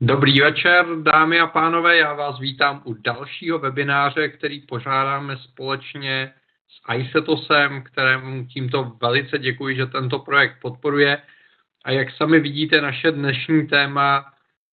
Dobrý 0.00 0.40
večer, 0.40 0.86
dámy 1.02 1.40
a 1.40 1.46
pánové, 1.46 1.96
já 1.96 2.12
vás 2.14 2.40
vítám 2.40 2.82
u 2.84 2.94
dalšího 2.94 3.58
webináře, 3.58 4.28
který 4.28 4.60
pořádáme 4.60 5.36
společně 5.36 6.32
s 6.68 6.94
iSetosem, 6.94 7.82
kterému 7.82 8.46
tímto 8.46 8.92
velice 9.02 9.38
děkuji, 9.38 9.76
že 9.76 9.86
tento 9.86 10.18
projekt 10.18 10.56
podporuje. 10.62 11.18
A 11.84 11.90
jak 11.90 12.10
sami 12.10 12.40
vidíte, 12.40 12.80
naše 12.80 13.10
dnešní 13.10 13.66
téma 13.66 14.24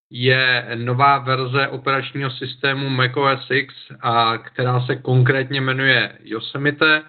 je 0.10 0.68
nová 0.76 1.18
verze 1.18 1.68
operačního 1.68 2.32
systému 2.32 2.90
macOS 2.90 3.48
X, 3.52 3.76
a 4.02 4.38
která 4.38 4.82
se 4.82 4.96
konkrétně 4.96 5.62
jmenuje 5.62 6.18
Yosemite, 6.24 7.04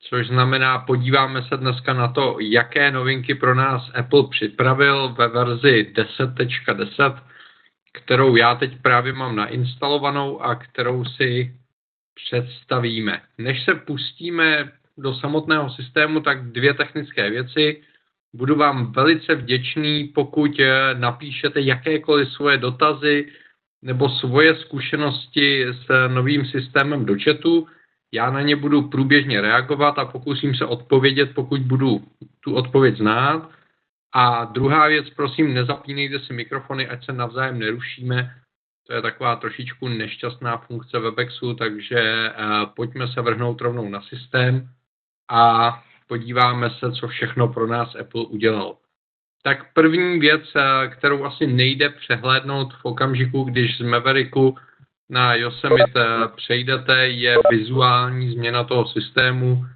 což 0.00 0.26
znamená, 0.26 0.78
podíváme 0.78 1.42
se 1.42 1.56
dneska 1.56 1.92
na 1.92 2.08
to, 2.08 2.36
jaké 2.40 2.90
novinky 2.90 3.34
pro 3.34 3.54
nás 3.54 3.90
Apple 3.94 4.28
připravil 4.30 5.08
ve 5.08 5.28
verzi 5.28 5.92
10.10 5.96 7.22
kterou 7.92 8.36
já 8.36 8.54
teď 8.54 8.82
právě 8.82 9.12
mám 9.12 9.36
nainstalovanou 9.36 10.42
a 10.42 10.54
kterou 10.54 11.04
si 11.04 11.54
představíme. 12.14 13.20
Než 13.38 13.64
se 13.64 13.74
pustíme 13.74 14.72
do 14.98 15.14
samotného 15.14 15.70
systému, 15.70 16.20
tak 16.20 16.44
dvě 16.44 16.74
technické 16.74 17.30
věci. 17.30 17.82
Budu 18.34 18.54
vám 18.54 18.92
velice 18.92 19.34
vděčný, 19.34 20.04
pokud 20.04 20.60
eh, 20.60 20.94
napíšete 20.94 21.60
jakékoliv 21.60 22.32
svoje 22.32 22.58
dotazy 22.58 23.26
nebo 23.82 24.08
svoje 24.08 24.56
zkušenosti 24.56 25.66
s 25.66 26.08
novým 26.08 26.46
systémem 26.46 27.04
do 27.04 27.14
chatu. 27.24 27.66
Já 28.12 28.30
na 28.30 28.42
ně 28.42 28.56
budu 28.56 28.82
průběžně 28.82 29.40
reagovat 29.40 29.98
a 29.98 30.04
pokusím 30.04 30.54
se 30.54 30.64
odpovědět, 30.64 31.34
pokud 31.34 31.60
budu 31.60 32.02
tu 32.40 32.54
odpověď 32.54 32.96
znát. 32.96 33.50
A 34.12 34.44
druhá 34.44 34.88
věc, 34.88 35.10
prosím, 35.10 35.54
nezapínejte 35.54 36.20
si 36.20 36.32
mikrofony, 36.32 36.88
ať 36.88 37.04
se 37.04 37.12
navzájem 37.12 37.58
nerušíme. 37.58 38.34
To 38.86 38.94
je 38.94 39.02
taková 39.02 39.36
trošičku 39.36 39.88
nešťastná 39.88 40.56
funkce 40.56 40.98
Webexu, 40.98 41.54
takže 41.54 42.30
uh, 42.30 42.66
pojďme 42.76 43.08
se 43.08 43.20
vrhnout 43.20 43.60
rovnou 43.60 43.88
na 43.88 44.00
systém 44.00 44.68
a 45.30 45.72
podíváme 46.06 46.70
se, 46.70 46.92
co 46.92 47.08
všechno 47.08 47.48
pro 47.48 47.66
nás 47.66 47.94
Apple 47.94 48.24
udělal. 48.24 48.76
Tak 49.42 49.72
první 49.72 50.20
věc, 50.20 50.42
uh, 50.54 50.92
kterou 50.92 51.24
asi 51.24 51.46
nejde 51.46 51.88
přehlédnout 51.88 52.74
v 52.74 52.84
okamžiku, 52.84 53.42
když 53.42 53.78
z 53.78 53.80
Mavericku 53.80 54.56
na 55.10 55.34
Yosemite 55.34 56.06
přejdete, 56.36 57.08
je 57.08 57.36
vizuální 57.50 58.32
změna 58.32 58.64
toho 58.64 58.88
systému 58.88 59.66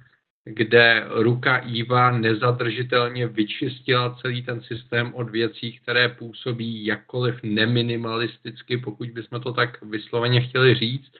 kde 0.45 1.05
ruka 1.09 1.57
Iva 1.57 2.11
nezadržitelně 2.11 3.27
vyčistila 3.27 4.17
celý 4.21 4.43
ten 4.43 4.61
systém 4.61 5.13
od 5.13 5.29
věcí, 5.29 5.79
které 5.79 6.09
působí 6.09 6.85
jakkoliv 6.85 7.35
neminimalisticky, 7.43 8.77
pokud 8.77 9.09
bychom 9.09 9.41
to 9.41 9.53
tak 9.53 9.81
vysloveně 9.81 10.41
chtěli 10.41 10.75
říct. 10.75 11.11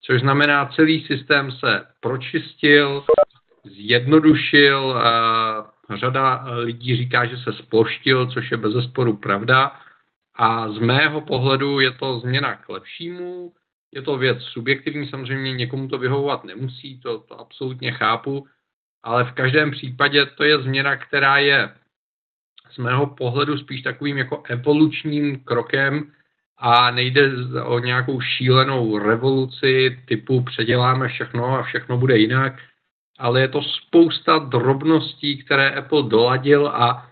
Což 0.00 0.20
znamená, 0.20 0.66
celý 0.66 1.06
systém 1.06 1.52
se 1.52 1.86
pročistil, 2.00 3.04
zjednodušil, 3.64 5.02
řada 5.98 6.44
lidí 6.56 6.96
říká, 6.96 7.26
že 7.26 7.36
se 7.36 7.52
sploštil, 7.52 8.26
což 8.26 8.50
je 8.50 8.56
bez 8.56 8.72
zesporu 8.72 9.16
pravda. 9.16 9.72
A 10.34 10.68
z 10.68 10.78
mého 10.78 11.20
pohledu 11.20 11.80
je 11.80 11.90
to 11.90 12.20
změna 12.20 12.56
k 12.56 12.68
lepšímu, 12.68 13.52
je 13.92 14.02
to 14.02 14.18
věc 14.18 14.42
subjektivní, 14.42 15.08
samozřejmě 15.08 15.52
někomu 15.52 15.88
to 15.88 15.98
vyhovovat 15.98 16.44
nemusí, 16.44 17.00
to, 17.00 17.18
to 17.18 17.40
absolutně 17.40 17.92
chápu, 17.92 18.46
ale 19.02 19.24
v 19.24 19.32
každém 19.32 19.70
případě 19.70 20.26
to 20.26 20.44
je 20.44 20.62
změna, 20.62 20.96
která 20.96 21.38
je 21.38 21.74
z 22.70 22.78
mého 22.78 23.06
pohledu 23.06 23.58
spíš 23.58 23.82
takovým 23.82 24.18
jako 24.18 24.42
evolučním 24.46 25.40
krokem 25.44 26.12
a 26.58 26.90
nejde 26.90 27.30
o 27.64 27.78
nějakou 27.78 28.20
šílenou 28.20 28.98
revoluci 28.98 29.98
typu 30.04 30.42
předěláme 30.42 31.08
všechno 31.08 31.58
a 31.58 31.62
všechno 31.62 31.98
bude 31.98 32.18
jinak, 32.18 32.52
ale 33.18 33.40
je 33.40 33.48
to 33.48 33.62
spousta 33.62 34.38
drobností, 34.38 35.38
které 35.38 35.70
Apple 35.70 36.02
doladil 36.02 36.68
a, 36.68 37.10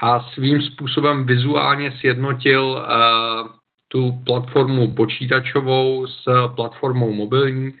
a 0.00 0.20
svým 0.20 0.62
způsobem 0.62 1.26
vizuálně 1.26 1.92
sjednotil 2.00 2.64
uh, 2.64 3.57
tu 3.88 4.12
platformu 4.24 4.94
počítačovou 4.94 6.06
s 6.06 6.24
platformou 6.54 7.12
mobilní. 7.12 7.74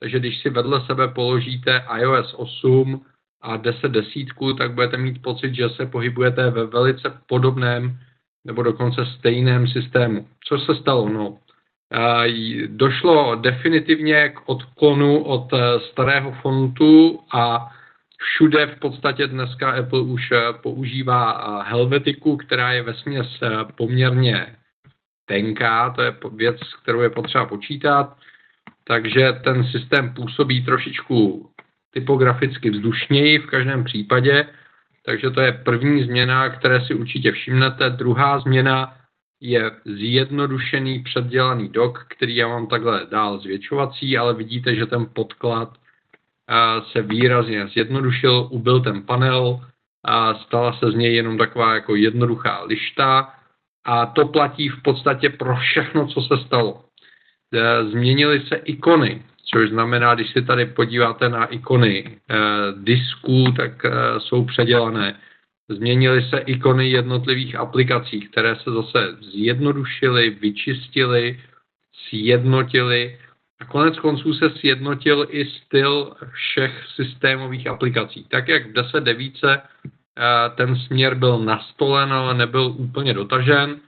Takže 0.00 0.18
když 0.18 0.42
si 0.42 0.50
vedle 0.50 0.86
sebe 0.86 1.08
položíte 1.08 1.84
iOS 1.98 2.34
8 2.34 3.04
a 3.42 3.56
10 3.56 3.88
desítku, 3.88 4.54
tak 4.54 4.74
budete 4.74 4.96
mít 4.96 5.22
pocit, 5.22 5.54
že 5.54 5.68
se 5.68 5.86
pohybujete 5.86 6.50
ve 6.50 6.66
velice 6.66 7.12
podobném 7.26 7.98
nebo 8.44 8.62
dokonce 8.62 9.06
stejném 9.06 9.68
systému. 9.68 10.26
Co 10.48 10.58
se 10.58 10.74
stalo? 10.74 11.08
No, 11.08 11.38
došlo 12.66 13.34
definitivně 13.34 14.28
k 14.28 14.40
odklonu 14.46 15.22
od 15.22 15.52
e, 15.52 15.80
starého 15.80 16.32
fontu 16.32 17.20
a 17.32 17.70
všude 18.18 18.66
v 18.66 18.78
podstatě 18.78 19.26
dneska 19.26 19.70
Apple 19.70 20.00
už 20.00 20.32
e, 20.32 20.52
používá 20.62 21.62
helvetiku, 21.62 22.36
která 22.36 22.72
je 22.72 22.82
vesměs 22.82 23.40
poměrně 23.76 24.56
tenká, 25.30 25.90
to 25.90 26.02
je 26.02 26.14
věc, 26.34 26.56
kterou 26.82 27.00
je 27.00 27.10
potřeba 27.10 27.46
počítat, 27.46 28.16
takže 28.84 29.32
ten 29.44 29.64
systém 29.64 30.14
působí 30.14 30.64
trošičku 30.64 31.50
typograficky 31.94 32.70
vzdušněji 32.70 33.38
v 33.38 33.46
každém 33.46 33.84
případě, 33.84 34.46
takže 35.06 35.30
to 35.30 35.40
je 35.40 35.52
první 35.52 36.04
změna, 36.04 36.48
které 36.48 36.80
si 36.80 36.94
určitě 36.94 37.32
všimnete. 37.32 37.90
Druhá 37.90 38.40
změna 38.40 38.94
je 39.40 39.70
zjednodušený 39.84 41.02
předdělaný 41.02 41.68
dok, 41.68 42.06
který 42.08 42.36
já 42.36 42.48
mám 42.48 42.66
takhle 42.66 43.06
dál 43.10 43.38
zvětšovací, 43.38 44.18
ale 44.18 44.34
vidíte, 44.34 44.74
že 44.74 44.86
ten 44.86 45.06
podklad 45.14 45.78
se 46.92 47.02
výrazně 47.02 47.66
zjednodušil, 47.66 48.48
ubyl 48.50 48.80
ten 48.80 49.02
panel, 49.02 49.60
a 50.04 50.34
stala 50.34 50.72
se 50.72 50.90
z 50.90 50.94
něj 50.94 51.14
jenom 51.14 51.38
taková 51.38 51.74
jako 51.74 51.96
jednoduchá 51.96 52.64
lišta 52.64 53.39
a 53.84 54.06
to 54.06 54.26
platí 54.26 54.68
v 54.68 54.82
podstatě 54.82 55.30
pro 55.30 55.56
všechno, 55.56 56.06
co 56.06 56.20
se 56.20 56.44
stalo. 56.46 56.84
E, 57.54 57.84
změnily 57.84 58.40
se 58.40 58.56
ikony, 58.56 59.22
což 59.52 59.70
znamená, 59.70 60.14
když 60.14 60.30
si 60.32 60.42
tady 60.42 60.66
podíváte 60.66 61.28
na 61.28 61.44
ikony 61.44 62.04
eh, 62.06 62.36
disků, 62.76 63.52
tak 63.56 63.84
eh, 63.84 63.90
jsou 64.18 64.44
předělané. 64.44 65.16
Změnily 65.68 66.22
se 66.22 66.38
ikony 66.38 66.90
jednotlivých 66.90 67.54
aplikací, 67.54 68.20
které 68.20 68.56
se 68.56 68.70
zase 68.70 69.16
zjednodušily, 69.20 70.30
vyčistily, 70.30 71.40
sjednotily 72.08 73.18
a 73.60 73.64
konec 73.64 73.98
konců 73.98 74.34
se 74.34 74.50
sjednotil 74.50 75.26
i 75.30 75.44
styl 75.44 76.12
všech 76.32 76.84
systémových 76.94 77.66
aplikací. 77.66 78.26
Tak 78.28 78.48
jak 78.48 78.66
v 78.66 78.72
10.9 78.72 79.32
eh, 79.44 79.60
ten 80.54 80.76
směr 80.76 81.14
byl 81.14 81.38
nastolen, 81.38 82.12
ale 82.12 82.34
nebyl 82.34 82.74
úplně 82.76 83.14
dotažen, 83.14 83.80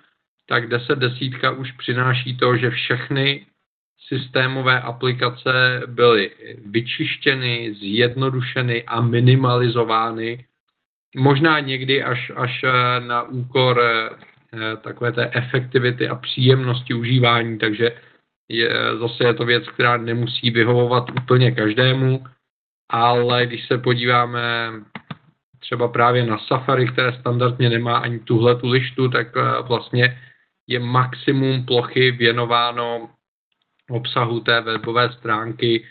tak 0.49 0.69
10.10 0.69 1.59
už 1.59 1.73
přináší 1.73 2.37
to, 2.37 2.57
že 2.57 2.71
všechny 2.71 3.47
systémové 4.09 4.81
aplikace 4.81 5.83
byly 5.87 6.31
vyčištěny, 6.67 7.75
zjednodušeny 7.75 8.85
a 8.85 9.01
minimalizovány. 9.01 10.45
Možná 11.17 11.61
někdy 11.61 12.03
až, 12.03 12.33
až 12.37 12.65
eh, 12.65 13.01
na 13.01 13.23
úkor 13.23 13.81
eh, 13.83 14.77
takové 14.77 15.13
té 15.13 15.31
efektivity 15.33 16.09
a 16.09 16.15
příjemnosti 16.15 16.95
užívání, 16.95 17.59
takže 17.59 17.91
je, 18.49 18.71
zase 19.01 19.25
je 19.25 19.35
to 19.35 19.45
věc, 19.45 19.69
která 19.69 19.97
nemusí 19.97 20.51
vyhovovat 20.51 21.11
úplně 21.11 21.53
každému, 21.53 22.25
ale 22.91 23.47
když 23.47 23.67
se 23.67 23.79
podíváme 23.79 24.71
třeba 25.63 25.89
právě 25.89 26.27
na 26.27 26.39
Safari, 26.39 26.87
které 26.87 27.13
standardně 27.21 27.71
nemá 27.71 27.99
ani 27.99 28.19
tuhle 28.19 28.57
tu 28.57 28.69
lištu, 28.69 29.09
tak 29.09 29.27
eh, 29.37 29.63
vlastně 29.63 30.19
je 30.67 30.79
maximum 30.79 31.67
plochy 31.67 32.11
věnováno 32.11 33.11
obsahu 33.91 34.41
té 34.41 34.61
webové 34.61 35.13
stránky, 35.13 35.85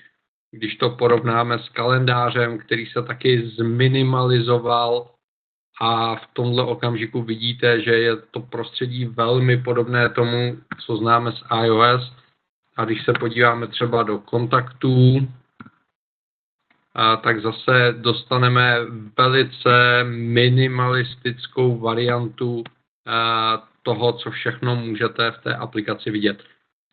když 0.52 0.76
to 0.76 0.90
porovnáme 0.90 1.60
s 1.60 1.70
kalendářem, 1.70 2.58
který 2.58 2.86
se 2.86 3.02
taky 3.02 3.48
zminimalizoval 3.48 5.12
a 5.82 6.16
v 6.16 6.28
tomhle 6.34 6.64
okamžiku 6.64 7.24
vidíte, 7.24 7.82
že 7.82 7.92
je 7.92 8.16
to 8.16 8.40
prostředí 8.40 9.06
velmi 9.06 9.58
podobné 9.58 10.10
tomu, 10.10 10.58
co 10.86 10.98
známe 10.98 11.32
z 11.32 11.44
iOS. 11.64 12.14
A 12.78 12.86
když 12.86 13.06
se 13.06 13.14
podíváme 13.14 13.68
třeba 13.68 14.04
do 14.04 14.20
kontaktů, 14.20 15.28
a 16.96 17.18
tak 17.18 17.42
zase 17.42 17.96
dostaneme 17.98 18.78
velice 19.18 20.04
minimalistickou 20.04 21.80
variantu 21.80 22.64
toho, 23.84 24.14
co 24.14 24.32
všechno 24.32 24.76
můžete 24.76 25.32
v 25.32 25.38
té 25.44 25.56
aplikaci 25.56 26.12
vidět. 26.12 26.44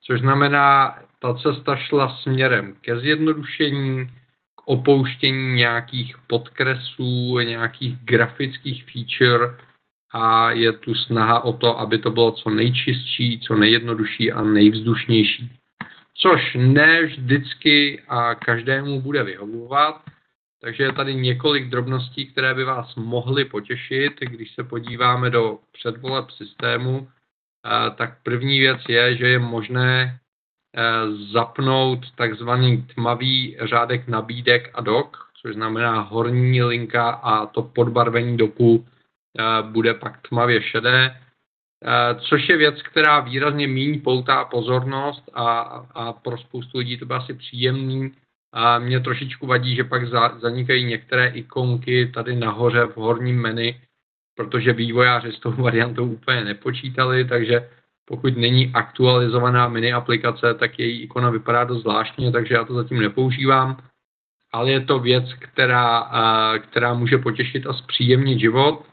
Což 0.02 0.20
znamená, 0.20 0.98
ta 1.18 1.34
cesta 1.34 1.76
šla 1.76 2.16
směrem 2.16 2.74
ke 2.80 3.00
zjednodušení, 3.00 4.06
k 4.54 4.62
opouštění 4.64 5.54
nějakých 5.54 6.16
podkresů, 6.26 7.38
nějakých 7.38 7.96
grafických 8.04 8.84
feature 8.84 9.56
a 10.12 10.50
je 10.50 10.72
tu 10.72 10.94
snaha 10.94 11.44
o 11.44 11.52
to, 11.52 11.80
aby 11.80 11.98
to 11.98 12.10
bylo 12.10 12.32
co 12.32 12.50
nejčistší, 12.50 13.40
co 13.40 13.54
nejjednodušší 13.54 14.32
a 14.32 14.42
nejvzdušnější. 14.42 15.50
Což 16.20 16.56
ne 16.58 17.02
vždycky 17.02 18.02
a 18.08 18.34
každému 18.34 19.00
bude 19.00 19.22
vyhovovat, 19.22 20.02
takže 20.60 20.82
je 20.82 20.92
tady 20.92 21.14
několik 21.14 21.68
drobností, 21.68 22.26
které 22.26 22.54
by 22.54 22.64
vás 22.64 22.94
mohly 22.94 23.44
potěšit, 23.44 24.20
když 24.20 24.54
se 24.54 24.64
podíváme 24.64 25.30
do 25.30 25.58
předvoleb 25.72 26.30
systému. 26.30 27.08
Tak 27.96 28.22
první 28.22 28.58
věc 28.58 28.80
je, 28.88 29.16
že 29.16 29.28
je 29.28 29.38
možné 29.38 30.18
Eh, 30.76 31.32
zapnout 31.32 31.98
takzvaný 32.16 32.82
tmavý 32.94 33.56
řádek 33.60 34.08
nabídek 34.08 34.70
a 34.74 34.80
dok, 34.80 35.16
což 35.42 35.54
znamená 35.54 36.00
horní 36.00 36.62
linka 36.62 37.10
a 37.10 37.46
to 37.46 37.62
podbarvení 37.62 38.36
doku 38.36 38.86
eh, 39.38 39.62
bude 39.62 39.94
pak 39.94 40.28
tmavě 40.28 40.62
šedé, 40.62 41.16
eh, 41.16 41.20
což 42.20 42.48
je 42.48 42.56
věc, 42.56 42.82
která 42.82 43.20
výrazně 43.20 43.66
míň 43.66 44.00
poutá 44.00 44.44
pozornost 44.44 45.30
a, 45.34 45.60
a 45.94 46.12
pro 46.12 46.38
spoustu 46.38 46.78
lidí 46.78 46.98
to 46.98 47.06
bude 47.06 47.18
asi 47.18 47.34
příjemný. 47.34 48.12
A 48.52 48.78
mě 48.78 49.00
trošičku 49.00 49.46
vadí, 49.46 49.76
že 49.76 49.84
pak 49.84 50.08
za, 50.08 50.38
zanikají 50.38 50.84
některé 50.84 51.26
ikonky 51.26 52.06
tady 52.06 52.36
nahoře 52.36 52.84
v 52.84 52.96
horním 52.96 53.40
menu, 53.40 53.70
protože 54.34 54.72
vývojáři 54.72 55.32
s 55.32 55.40
tou 55.40 55.52
variantou 55.52 56.06
úplně 56.06 56.44
nepočítali, 56.44 57.24
takže 57.24 57.68
pokud 58.04 58.36
není 58.36 58.70
aktualizovaná 58.74 59.68
mini 59.68 59.92
aplikace, 59.92 60.54
tak 60.54 60.78
její 60.78 61.02
ikona 61.02 61.30
vypadá 61.30 61.64
dost 61.64 61.82
zvláštně, 61.82 62.32
takže 62.32 62.54
já 62.54 62.64
to 62.64 62.74
zatím 62.74 63.00
nepoužívám. 63.00 63.76
Ale 64.52 64.70
je 64.70 64.80
to 64.80 64.98
věc, 64.98 65.34
která, 65.38 66.10
která 66.58 66.94
může 66.94 67.18
potěšit 67.18 67.66
a 67.66 67.72
zpříjemnit 67.72 68.40
život. 68.40 68.86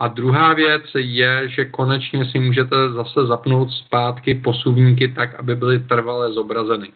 A 0.00 0.08
druhá 0.08 0.54
věc 0.54 0.82
je, 0.96 1.48
že 1.48 1.64
konečně 1.64 2.24
si 2.24 2.38
můžete 2.38 2.92
zase 2.92 3.26
zapnout 3.26 3.70
zpátky 3.70 4.34
posuvníky 4.34 5.08
tak, 5.08 5.34
aby 5.34 5.56
byly 5.56 5.80
trvale 5.80 6.32
zobrazeny. 6.32 6.92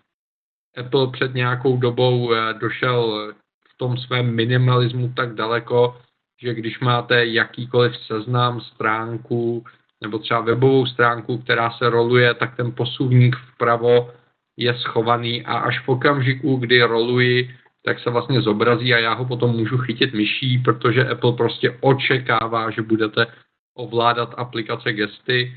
Apple 0.77 1.11
před 1.13 1.35
nějakou 1.35 1.77
dobou 1.77 2.33
e, 2.33 2.55
došel 2.55 3.33
v 3.69 3.79
tom 3.79 3.97
svém 3.97 4.35
minimalismu 4.35 5.13
tak 5.17 5.35
daleko, 5.35 5.97
že 6.43 6.55
když 6.55 6.81
máte 6.81 7.27
jakýkoliv 7.27 7.97
seznam, 7.97 8.61
stránku, 8.61 9.65
nebo 10.03 10.19
třeba 10.19 10.41
webovou 10.41 10.87
stránku, 10.87 11.39
která 11.39 11.71
se 11.71 11.91
roluje, 11.91 12.35
tak 12.35 12.57
ten 12.57 12.73
posuvník 12.73 13.37
vpravo 13.37 14.11
je 14.57 14.75
schovaný 14.75 15.45
a 15.45 15.59
až 15.59 15.85
v 15.85 15.89
okamžiku, 15.89 16.57
kdy 16.57 16.83
roluji, 16.83 17.51
tak 17.85 18.01
se 18.01 18.11
vlastně 18.11 18.41
zobrazí 18.41 18.95
a 18.95 18.99
já 18.99 19.13
ho 19.15 19.25
potom 19.25 19.51
můžu 19.51 19.79
chytit 19.79 20.15
myší, 20.15 20.59
protože 20.59 21.09
Apple 21.09 21.33
prostě 21.33 21.79
očekává, 21.81 22.71
že 22.71 22.83
budete 22.83 23.27
ovládat 23.75 24.35
aplikace 24.37 24.93
gesty. 24.93 25.57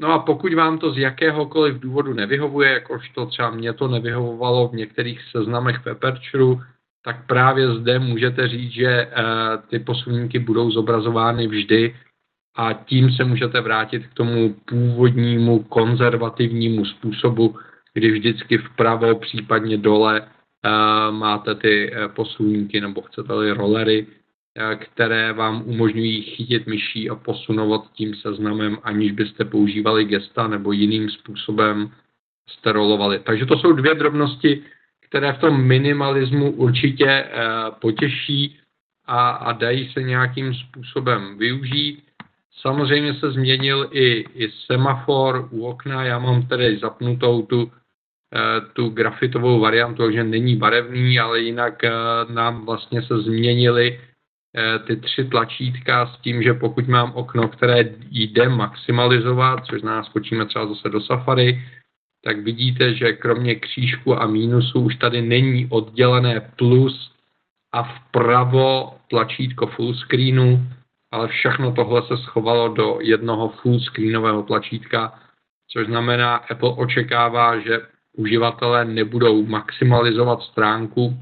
No 0.00 0.12
a 0.12 0.18
pokud 0.18 0.54
vám 0.54 0.78
to 0.78 0.92
z 0.92 0.98
jakéhokoliv 0.98 1.78
důvodu 1.78 2.14
nevyhovuje, 2.14 2.72
jakožto 2.72 3.26
třeba 3.26 3.50
mě 3.50 3.72
to 3.72 3.88
nevyhovovalo 3.88 4.68
v 4.68 4.72
některých 4.72 5.20
seznamech 5.30 5.80
Pepperchru, 5.80 6.60
tak 7.04 7.26
právě 7.26 7.74
zde 7.74 7.98
můžete 7.98 8.48
říct, 8.48 8.72
že 8.72 8.86
e, 8.86 9.08
ty 9.70 9.78
posuvníky 9.78 10.38
budou 10.38 10.70
zobrazovány 10.70 11.46
vždy 11.46 11.96
a 12.56 12.72
tím 12.72 13.10
se 13.10 13.24
můžete 13.24 13.60
vrátit 13.60 14.06
k 14.06 14.14
tomu 14.14 14.54
původnímu 14.64 15.62
konzervativnímu 15.62 16.84
způsobu, 16.84 17.56
kdy 17.94 18.10
vždycky 18.10 18.58
vpravo, 18.58 19.14
případně 19.14 19.76
dole 19.76 20.28
máte 21.10 21.54
ty 21.54 21.90
uh, 21.90 22.12
posuvníky 22.12 22.80
nebo 22.80 23.02
chcete-li 23.02 23.52
rolery, 23.52 24.06
uh, 24.06 24.74
které 24.74 25.32
vám 25.32 25.62
umožňují 25.66 26.22
chytit 26.22 26.66
myší 26.66 27.10
a 27.10 27.14
posunovat 27.14 27.92
tím 27.92 28.14
seznamem, 28.14 28.78
aniž 28.82 29.12
byste 29.12 29.44
používali 29.44 30.04
gesta 30.04 30.48
nebo 30.48 30.72
jiným 30.72 31.10
způsobem 31.10 31.90
jste 32.48 32.72
rolovali. 32.72 33.18
Takže 33.18 33.46
to 33.46 33.58
jsou 33.58 33.72
dvě 33.72 33.94
drobnosti, 33.94 34.62
které 35.08 35.32
v 35.32 35.38
tom 35.38 35.62
minimalismu 35.64 36.50
určitě 36.50 37.24
potěší 37.80 38.58
a, 39.08 39.30
a 39.30 39.52
dají 39.52 39.92
se 39.92 40.02
nějakým 40.02 40.54
způsobem 40.54 41.38
využít. 41.38 42.02
Samozřejmě 42.60 43.14
se 43.14 43.30
změnil 43.30 43.88
i, 43.92 44.24
i 44.34 44.50
semafor 44.66 45.48
u 45.50 45.66
okna. 45.66 46.04
Já 46.04 46.18
mám 46.18 46.46
tedy 46.46 46.78
zapnutou 46.78 47.42
tu, 47.42 47.72
eh, 47.72 47.78
tu 48.72 48.88
grafitovou 48.88 49.60
variantu, 49.60 50.02
takže 50.02 50.24
není 50.24 50.56
barevný, 50.56 51.20
ale 51.20 51.40
jinak 51.40 51.84
eh, 51.84 51.92
nám 52.28 52.66
vlastně 52.66 53.02
se 53.02 53.18
změnily 53.18 54.00
eh, 54.56 54.78
ty 54.78 54.96
tři 54.96 55.24
tlačítka 55.24 56.06
s 56.06 56.18
tím, 56.18 56.42
že 56.42 56.54
pokud 56.54 56.88
mám 56.88 57.12
okno, 57.12 57.48
které 57.48 57.84
jde 58.10 58.48
maximalizovat, 58.48 59.66
což 59.66 59.80
znamená 59.80 60.04
skočíme 60.04 60.46
třeba 60.46 60.66
zase 60.66 60.88
do 60.88 61.00
Safari, 61.00 61.62
tak 62.24 62.40
vidíte, 62.40 62.94
že 62.94 63.12
kromě 63.12 63.54
křížku 63.54 64.22
a 64.22 64.26
mínusu 64.26 64.80
už 64.80 64.96
tady 64.96 65.22
není 65.22 65.66
oddělené 65.70 66.40
plus 66.56 67.12
a 67.72 67.82
vpravo 67.82 68.94
tlačítko 69.10 69.66
full 69.66 69.94
screenu, 69.94 70.66
ale 71.12 71.28
všechno 71.28 71.72
tohle 71.72 72.02
se 72.02 72.16
schovalo 72.16 72.68
do 72.68 72.98
jednoho 73.00 73.48
full 73.48 73.80
screenového 73.80 74.42
tlačítka, 74.42 75.20
což 75.72 75.86
znamená, 75.86 76.36
Apple 76.36 76.74
očekává, 76.76 77.58
že 77.58 77.80
uživatelé 78.16 78.84
nebudou 78.84 79.46
maximalizovat 79.46 80.42
stránku 80.42 81.16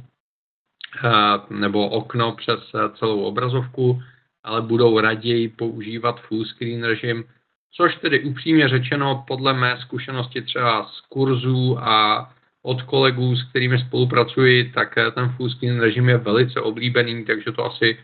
eh, 1.05 1.11
nebo 1.50 1.88
okno 1.88 2.33
přes 2.33 2.61
eh, 2.75 2.97
celou 2.99 3.23
obrazovku, 3.23 4.03
ale 4.44 4.62
budou 4.62 5.00
raději 5.00 5.49
používat 5.49 6.21
full 6.21 6.44
screen 6.44 6.85
režim, 6.85 7.25
což 7.73 7.97
tedy 7.97 8.25
upřímně 8.25 8.69
řečeno 8.69 9.25
podle 9.27 9.53
mé 9.53 9.79
zkušenosti 9.81 10.43
třeba 10.43 10.85
z 10.85 11.00
kurzů 11.00 11.79
a 11.79 12.29
od 12.62 12.83
kolegů, 12.83 13.37
s 13.37 13.50
kterými 13.50 13.79
spolupracuji, 13.79 14.73
tak 14.73 14.99
eh, 14.99 15.11
ten 15.11 15.29
full 15.29 15.50
screen 15.50 15.81
režim 15.81 16.09
je 16.09 16.17
velice 16.17 16.61
oblíbený, 16.61 17.25
takže 17.25 17.53
to 17.53 17.65
asi 17.65 17.99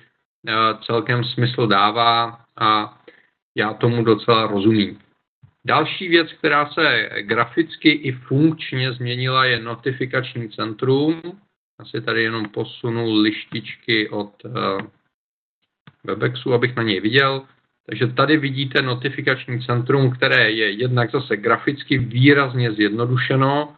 celkem 0.86 1.24
smysl 1.24 1.66
dává 1.66 2.38
a 2.56 2.98
já 3.56 3.74
tomu 3.74 4.04
docela 4.04 4.46
rozumím. 4.46 4.98
Další 5.64 6.08
věc, 6.08 6.32
která 6.32 6.66
se 6.66 7.08
graficky 7.20 7.90
i 7.90 8.12
funkčně 8.12 8.92
změnila, 8.92 9.44
je 9.44 9.60
notifikační 9.60 10.50
centrum. 10.50 11.22
Asi 11.78 12.00
tady 12.00 12.22
jenom 12.22 12.48
posunu 12.48 13.20
lištičky 13.20 14.08
od 14.08 14.44
uh, 14.44 14.52
Webexu, 16.04 16.54
abych 16.54 16.76
na 16.76 16.82
něj 16.82 17.00
viděl. 17.00 17.42
Takže 17.86 18.06
tady 18.06 18.36
vidíte 18.36 18.82
notifikační 18.82 19.62
centrum, 19.62 20.10
které 20.10 20.50
je 20.50 20.70
jednak 20.70 21.10
zase 21.10 21.36
graficky 21.36 21.98
výrazně 21.98 22.72
zjednodušeno. 22.72 23.76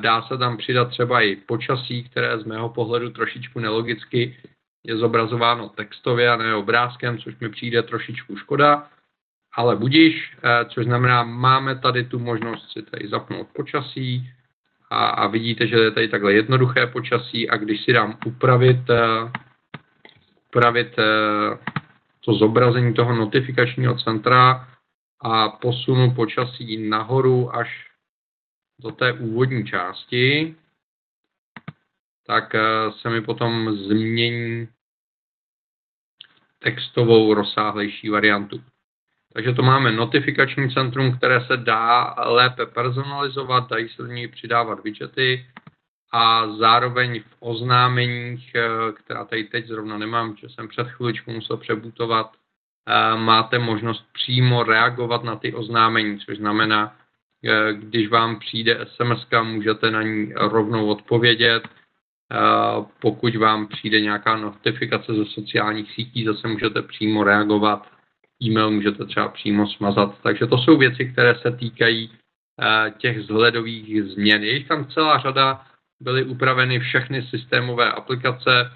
Dá 0.00 0.22
se 0.22 0.38
tam 0.38 0.56
přidat 0.56 0.88
třeba 0.88 1.22
i 1.22 1.36
počasí, 1.36 2.04
které 2.04 2.38
z 2.38 2.44
mého 2.44 2.68
pohledu 2.68 3.10
trošičku 3.10 3.60
nelogicky 3.60 4.36
je 4.84 4.96
zobrazováno 4.96 5.68
textově 5.68 6.30
a 6.30 6.36
ne 6.36 6.54
obrázkem, 6.54 7.18
což 7.18 7.38
mi 7.40 7.48
přijde 7.48 7.82
trošičku 7.82 8.36
škoda, 8.36 8.88
ale 9.52 9.76
budíš, 9.76 10.36
eh, 10.42 10.64
což 10.64 10.84
znamená, 10.84 11.24
máme 11.24 11.78
tady 11.78 12.04
tu 12.04 12.18
možnost 12.18 12.72
si 12.72 12.82
tady 12.82 13.08
zapnout 13.08 13.48
počasí 13.48 14.30
a, 14.90 15.06
a 15.06 15.26
vidíte, 15.26 15.66
že 15.66 15.76
je 15.76 15.90
tady 15.90 16.08
takhle 16.08 16.32
jednoduché 16.32 16.86
počasí 16.86 17.50
a 17.50 17.56
když 17.56 17.84
si 17.84 17.92
dám 17.92 18.18
upravit, 18.26 18.90
eh, 18.90 19.32
upravit 20.48 20.98
eh, 20.98 21.58
to 22.24 22.34
zobrazení 22.34 22.94
toho 22.94 23.14
notifikačního 23.14 23.98
centra 23.98 24.68
a 25.20 25.48
posunu 25.48 26.14
počasí 26.14 26.88
nahoru 26.88 27.54
až 27.56 27.86
do 28.80 28.90
té 28.90 29.12
úvodní 29.12 29.66
části, 29.66 30.54
tak 32.26 32.54
se 33.00 33.10
mi 33.10 33.20
potom 33.20 33.76
změní 33.76 34.68
textovou 36.58 37.34
rozsáhlejší 37.34 38.08
variantu. 38.08 38.60
Takže 39.34 39.52
to 39.52 39.62
máme 39.62 39.92
notifikační 39.92 40.70
centrum, 40.70 41.16
které 41.16 41.40
se 41.40 41.56
dá 41.56 42.14
lépe 42.18 42.66
personalizovat, 42.66 43.68
dají 43.70 43.88
se 43.88 44.02
do 44.02 44.08
něj 44.08 44.28
přidávat 44.28 44.84
widgety 44.84 45.46
a 46.12 46.48
zároveň 46.48 47.20
v 47.20 47.36
oznámeních, 47.40 48.54
eh, 48.54 48.92
která 48.92 49.24
tady 49.24 49.44
teď 49.44 49.66
zrovna 49.66 49.98
nemám, 49.98 50.36
že 50.36 50.48
jsem 50.48 50.68
před 50.68 50.88
chviličkou 50.88 51.32
musel 51.32 51.56
přebutovat, 51.56 52.32
eh, 52.32 53.16
máte 53.16 53.58
možnost 53.58 54.04
přímo 54.12 54.62
reagovat 54.62 55.24
na 55.24 55.36
ty 55.36 55.54
oznámení, 55.54 56.18
což 56.18 56.36
znamená, 56.38 56.96
když 57.72 58.08
vám 58.08 58.38
přijde 58.38 58.78
SMS, 58.80 59.26
můžete 59.42 59.90
na 59.90 60.02
ní 60.02 60.32
rovnou 60.36 60.86
odpovědět, 60.86 61.68
pokud 63.00 63.36
vám 63.36 63.66
přijde 63.66 64.00
nějaká 64.00 64.36
notifikace 64.36 65.14
ze 65.14 65.24
sociálních 65.24 65.92
sítí, 65.92 66.24
zase 66.24 66.48
můžete 66.48 66.82
přímo 66.82 67.24
reagovat, 67.24 67.86
e-mail 68.42 68.70
můžete 68.70 69.04
třeba 69.04 69.28
přímo 69.28 69.68
smazat. 69.68 70.14
Takže 70.22 70.46
to 70.46 70.58
jsou 70.58 70.76
věci, 70.78 71.12
které 71.12 71.34
se 71.34 71.50
týkají 71.50 72.10
eh, 72.10 72.92
těch 72.98 73.18
vzhledových 73.18 74.04
změn. 74.04 74.44
Je 74.44 74.52
jich 74.52 74.68
tam 74.68 74.86
celá 74.86 75.18
řada, 75.18 75.62
byly 76.00 76.24
upraveny 76.24 76.80
všechny 76.80 77.22
systémové 77.22 77.92
aplikace 77.92 78.70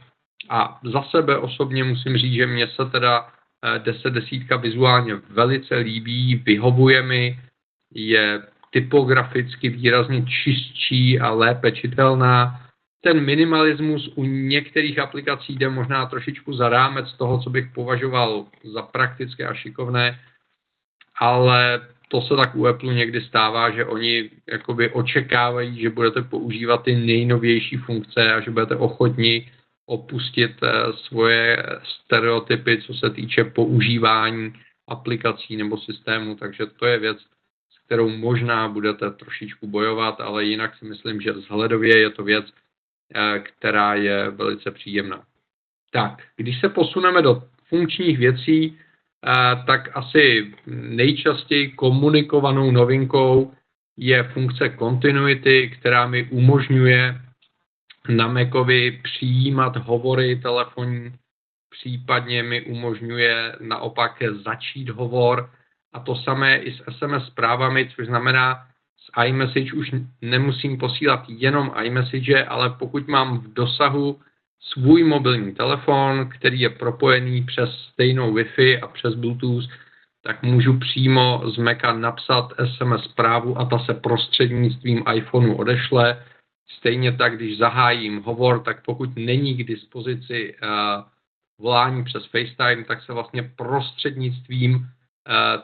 a 0.50 0.80
za 0.84 1.02
sebe 1.02 1.38
osobně 1.38 1.84
musím 1.84 2.16
říct, 2.16 2.34
že 2.34 2.46
mě 2.46 2.68
se 2.68 2.84
teda 2.90 3.28
10 3.78 4.10
desítka 4.10 4.56
vizuálně 4.56 5.14
velice 5.14 5.76
líbí, 5.76 6.34
vyhovuje 6.34 7.02
mi, 7.02 7.38
je 7.94 8.42
typograficky 8.70 9.68
výrazně 9.68 10.24
čistší 10.26 11.20
a 11.20 11.30
lépe 11.30 11.72
čitelná. 11.72 12.60
Ten 13.04 13.24
minimalismus 13.24 14.10
u 14.14 14.24
některých 14.24 14.98
aplikací 14.98 15.56
jde 15.56 15.68
možná 15.68 16.06
trošičku 16.06 16.52
za 16.52 16.68
rámec 16.68 17.12
toho, 17.12 17.38
co 17.38 17.50
bych 17.50 17.66
považoval 17.74 18.46
za 18.72 18.82
praktické 18.82 19.46
a 19.46 19.54
šikovné, 19.54 20.20
ale 21.18 21.88
to 22.08 22.22
se 22.22 22.36
tak 22.36 22.54
u 22.54 22.66
Apple 22.66 22.94
někdy 22.94 23.20
stává, 23.20 23.70
že 23.70 23.84
oni 23.84 24.30
jakoby 24.46 24.90
očekávají, 24.90 25.80
že 25.80 25.90
budete 25.90 26.22
používat 26.22 26.84
ty 26.84 26.94
nejnovější 26.94 27.76
funkce 27.76 28.34
a 28.34 28.40
že 28.40 28.50
budete 28.50 28.76
ochotni 28.76 29.52
opustit 29.86 30.52
eh, 30.62 30.92
svoje 30.92 31.62
stereotypy, 31.82 32.82
co 32.82 32.94
se 32.94 33.10
týče 33.10 33.44
používání 33.44 34.52
aplikací 34.88 35.56
nebo 35.56 35.78
systému, 35.78 36.36
takže 36.36 36.66
to 36.66 36.86
je 36.86 36.98
věc, 36.98 37.18
s 37.70 37.86
kterou 37.86 38.08
možná 38.08 38.68
budete 38.68 39.10
trošičku 39.10 39.66
bojovat, 39.66 40.20
ale 40.20 40.44
jinak 40.44 40.76
si 40.76 40.84
myslím, 40.84 41.20
že 41.20 41.32
vzhledově 41.32 41.98
je 41.98 42.10
to 42.10 42.24
věc, 42.24 42.46
která 43.38 43.94
je 43.94 44.30
velice 44.30 44.70
příjemná. 44.70 45.22
Tak, 45.90 46.22
když 46.36 46.60
se 46.60 46.68
posuneme 46.68 47.22
do 47.22 47.42
funkčních 47.68 48.18
věcí, 48.18 48.78
eh, 49.26 49.32
tak 49.66 49.96
asi 49.96 50.54
nejčastěji 50.66 51.72
komunikovanou 51.72 52.70
novinkou 52.70 53.54
je 53.96 54.22
funkce 54.22 54.76
continuity, 54.78 55.70
která 55.78 56.06
mi 56.06 56.24
umožňuje 56.24 57.20
na 58.08 58.28
Macovi 58.28 59.00
přijímat 59.02 59.76
hovory 59.76 60.36
telefonní, 60.36 61.12
případně 61.70 62.42
mi 62.42 62.62
umožňuje 62.62 63.56
naopak 63.60 64.22
začít 64.44 64.88
hovor 64.88 65.50
a 65.92 66.00
to 66.00 66.16
samé 66.16 66.58
i 66.58 66.72
s 66.72 66.82
SMS 66.96 67.26
zprávami, 67.26 67.90
což 67.96 68.06
znamená, 68.06 68.66
s 69.04 69.24
iMessage 69.26 69.72
už 69.72 69.90
nemusím 70.22 70.78
posílat 70.78 71.24
jenom 71.28 71.72
iMessage, 71.82 72.44
ale 72.44 72.70
pokud 72.70 73.08
mám 73.08 73.38
v 73.38 73.52
dosahu 73.52 74.20
svůj 74.60 75.04
mobilní 75.04 75.54
telefon, 75.54 76.28
který 76.38 76.60
je 76.60 76.70
propojený 76.70 77.44
přes 77.44 77.70
stejnou 77.92 78.34
Wi-Fi 78.34 78.78
a 78.82 78.88
přes 78.88 79.14
Bluetooth, 79.14 79.64
tak 80.22 80.42
můžu 80.42 80.78
přímo 80.78 81.42
z 81.44 81.58
Maca 81.58 81.92
napsat 81.92 82.52
SMS 82.64 83.04
zprávu 83.04 83.58
a 83.58 83.64
ta 83.64 83.78
se 83.78 83.94
prostřednictvím 83.94 85.04
iPhoneu 85.14 85.54
odešle 85.54 86.16
Stejně 86.68 87.12
tak, 87.12 87.36
když 87.36 87.58
zahájím 87.58 88.22
hovor, 88.22 88.62
tak 88.62 88.84
pokud 88.84 89.16
není 89.16 89.54
k 89.54 89.66
dispozici 89.66 90.56
uh, 90.62 90.68
volání 91.58 92.04
přes 92.04 92.26
FaceTime, 92.26 92.84
tak 92.84 93.02
se 93.02 93.12
vlastně 93.12 93.42
prostřednictvím 93.42 94.74
uh, 94.74 94.86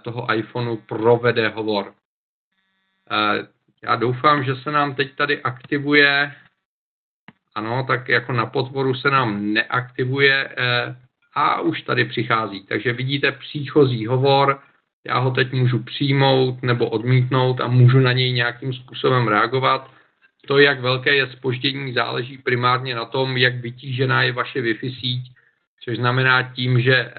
toho 0.02 0.34
iPhoneu 0.34 0.76
provede 0.76 1.48
hovor. 1.48 1.94
Já 3.82 3.96
doufám, 3.96 4.44
že 4.44 4.56
se 4.56 4.70
nám 4.70 4.94
teď 4.94 5.16
tady 5.16 5.42
aktivuje, 5.42 6.34
ano, 7.54 7.84
tak 7.88 8.08
jako 8.08 8.32
na 8.32 8.46
podporu 8.46 8.94
se 8.94 9.10
nám 9.10 9.52
neaktivuje 9.52 10.48
uh, 10.48 10.94
a 11.34 11.60
už 11.60 11.82
tady 11.82 12.04
přichází. 12.04 12.66
Takže 12.66 12.92
vidíte 12.92 13.32
příchozí 13.32 14.06
hovor, 14.06 14.60
já 15.06 15.18
ho 15.18 15.30
teď 15.30 15.52
můžu 15.52 15.78
přijmout 15.78 16.62
nebo 16.62 16.88
odmítnout 16.88 17.60
a 17.60 17.68
můžu 17.68 18.00
na 18.00 18.12
něj 18.12 18.32
nějakým 18.32 18.72
způsobem 18.72 19.28
reagovat. 19.28 19.90
To, 20.46 20.58
jak 20.58 20.80
velké 20.80 21.14
je 21.14 21.26
spoždění, 21.26 21.92
záleží 21.92 22.38
primárně 22.38 22.94
na 22.94 23.04
tom, 23.04 23.36
jak 23.36 23.54
vytížená 23.54 24.22
je 24.22 24.32
vaše 24.32 24.62
Wi-Fi 24.62 25.00
síť, 25.00 25.32
což 25.84 25.96
znamená 25.96 26.42
tím, 26.42 26.80
že 26.80 26.96
eh, 26.96 27.14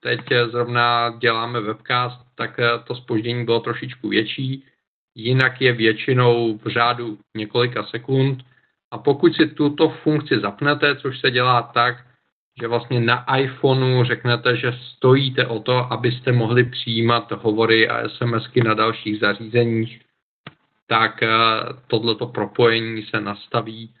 teď 0.00 0.20
zrovna 0.50 1.14
děláme 1.18 1.60
webcast, 1.60 2.20
tak 2.34 2.58
eh, 2.58 2.68
to 2.84 2.94
spoždění 2.94 3.44
bylo 3.44 3.60
trošičku 3.60 4.08
větší, 4.08 4.64
jinak 5.24 5.60
je 5.60 5.72
většinou 5.72 6.58
v 6.58 6.68
řádu 6.68 7.18
několika 7.36 7.86
sekund. 7.86 8.42
A 8.90 8.98
pokud 8.98 9.34
si 9.34 9.46
tuto 9.46 9.88
funkci 9.88 10.40
zapnete, 10.40 10.96
což 10.96 11.20
se 11.20 11.30
dělá 11.30 11.62
tak, 11.62 11.96
že 12.60 12.68
vlastně 12.68 13.00
na 13.00 13.36
iPhoneu 13.36 14.04
řeknete, 14.04 14.56
že 14.56 14.72
stojíte 14.72 15.46
o 15.46 15.60
to, 15.60 15.92
abyste 15.92 16.32
mohli 16.32 16.64
přijímat 16.64 17.32
hovory 17.32 17.88
a 17.88 18.08
SMSky 18.08 18.64
na 18.64 18.74
dalších 18.74 19.18
zařízeních, 19.18 20.00
tak 20.86 21.22
eh, 21.22 21.28
tohleto 21.86 22.26
propojení 22.26 23.02
se 23.02 23.20
nastaví 23.20 23.94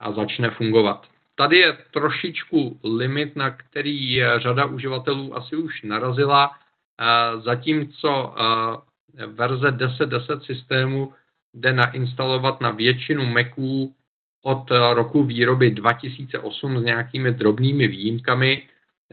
a 0.00 0.12
začne 0.12 0.50
fungovat. 0.50 1.06
Tady 1.34 1.58
je 1.58 1.78
trošičku 1.90 2.80
limit, 2.84 3.36
na 3.36 3.50
který 3.50 4.22
řada 4.36 4.64
uživatelů 4.64 5.36
asi 5.36 5.56
už 5.56 5.82
narazila, 5.82 6.50
eh, 6.50 7.40
zatímco 7.40 8.34
eh, 8.36 8.91
verze 9.26 9.70
10.10 9.70 10.40
systému 10.40 11.12
jde 11.54 11.72
nainstalovat 11.72 12.60
na 12.60 12.70
většinu 12.70 13.26
Maců 13.26 13.94
od 14.42 14.70
roku 14.92 15.24
výroby 15.24 15.70
2008 15.70 16.80
s 16.80 16.84
nějakými 16.84 17.32
drobnými 17.32 17.88
výjimkami, 17.88 18.62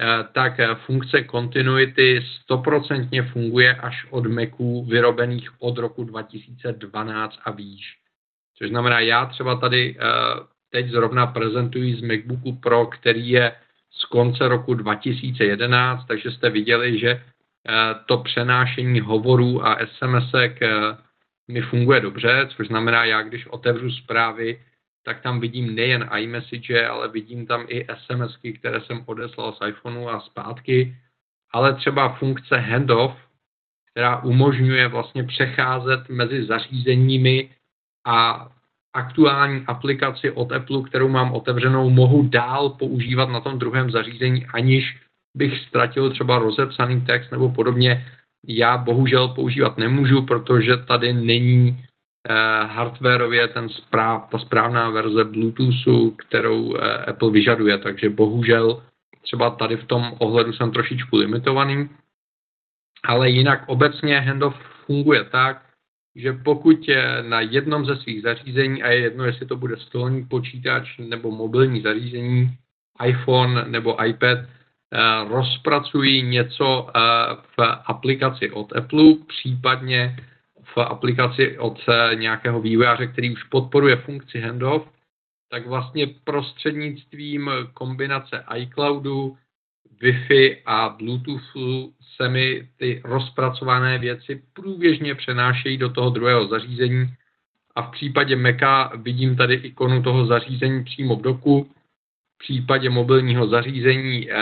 Eh, 0.02 0.24
tak 0.34 0.60
eh, 0.60 0.76
funkce 0.86 1.24
continuity 1.32 2.26
stoprocentně 2.42 3.24
funguje 3.24 3.76
až 3.76 4.08
od 4.10 4.28
Maců 4.28 4.86
vyrobených 4.86 5.50
od 5.60 5.78
roku 5.78 6.04
2012 6.04 7.40
a 7.46 7.52
výš. 7.52 7.98
Což 8.58 8.70
znamená, 8.70 9.00
já 9.00 9.26
třeba 9.26 9.56
tady 9.56 9.98
eh, 10.00 10.04
teď 10.70 10.90
zrovna 10.90 11.28
prezentuji 11.28 11.96
z 11.96 12.02
MacBooku 12.02 12.56
Pro, 12.56 12.86
který 12.86 13.30
je 13.30 13.52
z 13.92 14.06
konce 14.06 14.48
roku 14.48 14.74
2011, 14.74 16.06
takže 16.06 16.32
jste 16.32 16.50
viděli, 16.50 17.00
že 17.00 17.24
to 18.06 18.18
přenášení 18.18 19.00
hovorů 19.00 19.68
a 19.68 19.78
SMSek 19.86 20.60
mi 21.52 21.62
funguje 21.62 22.00
dobře, 22.00 22.48
což 22.56 22.68
znamená, 22.68 23.06
já 23.06 23.22
když 23.22 23.48
otevřu 23.48 23.92
zprávy, 23.92 24.60
tak 25.04 25.22
tam 25.22 25.40
vidím 25.40 25.76
nejen 25.76 26.10
iMessage, 26.18 26.88
ale 26.88 27.08
vidím 27.08 27.46
tam 27.46 27.66
i 27.68 27.88
SMSky, 28.06 28.54
které 28.54 28.82
jsem 28.82 29.04
odeslal 29.06 29.54
z 29.54 29.68
iPhoneu 29.68 30.08
a 30.08 30.20
zpátky, 30.20 30.96
ale 31.54 31.76
třeba 31.76 32.10
funkce 32.10 32.58
handoff, 32.58 33.18
která 33.92 34.24
umožňuje 34.24 34.88
vlastně 34.88 35.24
přecházet 35.24 36.10
mezi 36.10 36.46
zařízeními 36.46 37.50
a 38.08 38.50
aktuální 38.94 39.64
aplikaci 39.68 40.32
od 40.32 40.52
Apple, 40.52 40.84
kterou 40.84 41.08
mám 41.08 41.34
otevřenou, 41.34 41.90
mohu 41.90 42.24
dál 42.24 42.70
používat 42.70 43.30
na 43.30 43.42
tom 43.42 43.60
druhém 43.60 43.92
zařízení, 43.92 44.46
aniž 44.46 44.98
bych 45.36 45.60
ztratil 45.68 46.12
třeba 46.12 46.40
rozepsaný 46.40 47.02
text 47.02 47.32
nebo 47.32 47.50
podobně. 47.50 48.06
Já 48.48 48.78
bohužel 48.78 49.28
používat 49.28 49.78
nemůžu, 49.78 50.22
protože 50.22 50.78
tady 50.78 51.14
není 51.14 51.78
Eh, 52.28 52.66
hardwareově 52.66 53.48
ten 53.48 53.70
správ, 53.70 54.30
ta 54.30 54.40
správná 54.40 54.90
verze 54.90 55.24
Bluetoothu, 55.24 56.12
kterou 56.12 56.76
eh, 56.76 56.98
Apple 56.98 57.32
vyžaduje, 57.32 57.78
takže 57.78 58.10
bohužel 58.10 58.84
třeba 59.22 59.50
tady 59.50 59.78
v 59.78 59.86
tom 59.86 60.16
ohledu 60.18 60.54
jsem 60.54 60.72
trošičku 60.72 61.18
limitovaný, 61.18 61.90
ale 63.04 63.30
jinak 63.30 63.64
obecně 63.68 64.20
handoff 64.20 64.58
funguje 64.86 65.24
tak, 65.24 65.66
že 66.16 66.34
pokud 66.34 66.88
je 66.88 67.24
na 67.24 67.42
jednom 67.42 67.86
ze 67.86 67.96
svých 67.96 68.22
zařízení, 68.22 68.84
a 68.84 68.88
je 68.88 69.00
jedno, 69.00 69.26
jestli 69.26 69.46
to 69.46 69.56
bude 69.58 69.78
stolní 69.78 70.26
počítač 70.26 70.98
nebo 70.98 71.32
mobilní 71.32 71.82
zařízení, 71.82 72.58
iPhone 73.06 73.66
nebo 73.68 74.06
iPad, 74.06 74.40
rozpracují 75.30 76.22
něco 76.22 76.88
v 77.58 77.60
aplikaci 77.86 78.52
od 78.52 78.76
Apple, 78.76 79.16
případně 79.28 80.18
v 80.76 80.78
aplikaci 80.78 81.58
od 81.58 81.80
eh, 81.90 82.16
nějakého 82.16 82.62
vývojáře, 82.62 83.08
který 83.08 83.34
už 83.34 83.44
podporuje 83.44 83.96
funkci 83.96 84.42
handoff, 84.42 84.88
tak 85.52 85.68
vlastně 85.68 86.08
prostřednictvím 86.24 87.52
kombinace 87.74 88.44
iCloudu, 88.56 89.38
Wi-Fi 90.02 90.58
a 90.66 90.90
Bluetoothu 90.90 91.94
se 92.16 92.30
mi 92.30 92.70
ty 92.78 93.02
rozpracované 93.04 93.98
věci 93.98 94.44
průběžně 94.54 95.16
přenášejí 95.16 95.78
do 95.78 95.90
toho 95.90 96.10
druhého 96.10 96.48
zařízení 96.48 97.14
a 97.76 97.82
v 97.82 97.92
případě 97.92 98.36
Maca 98.36 98.92
vidím 98.96 99.36
tady 99.36 99.54
ikonu 99.54 100.04
toho 100.04 100.26
zařízení 100.26 100.84
přímo 100.84 101.16
v 101.16 101.22
doku. 101.22 101.72
Případě 102.40 102.90
mobilního 102.90 103.48
zařízení 103.48 104.32
eh, 104.32 104.36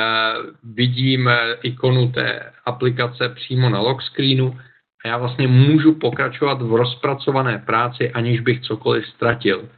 vidím 0.63 1.27
eh, 1.27 1.58
ikonu 1.62 2.12
té 2.12 2.54
aplikace 2.66 3.30
přímo 3.30 3.70
na 3.70 3.80
lock 3.80 4.01
screenu 4.01 4.60
a 5.06 5.08
já 5.08 5.18
vlastně 5.18 5.48
můžu 5.48 5.94
pokračovat 5.94 6.62
v 6.62 6.75
rozpracované 6.75 7.58
práci, 7.66 8.12
aniž 8.12 8.39
bych 8.39 8.62
cokoliv 8.62 9.08
ztratil. 9.08 9.70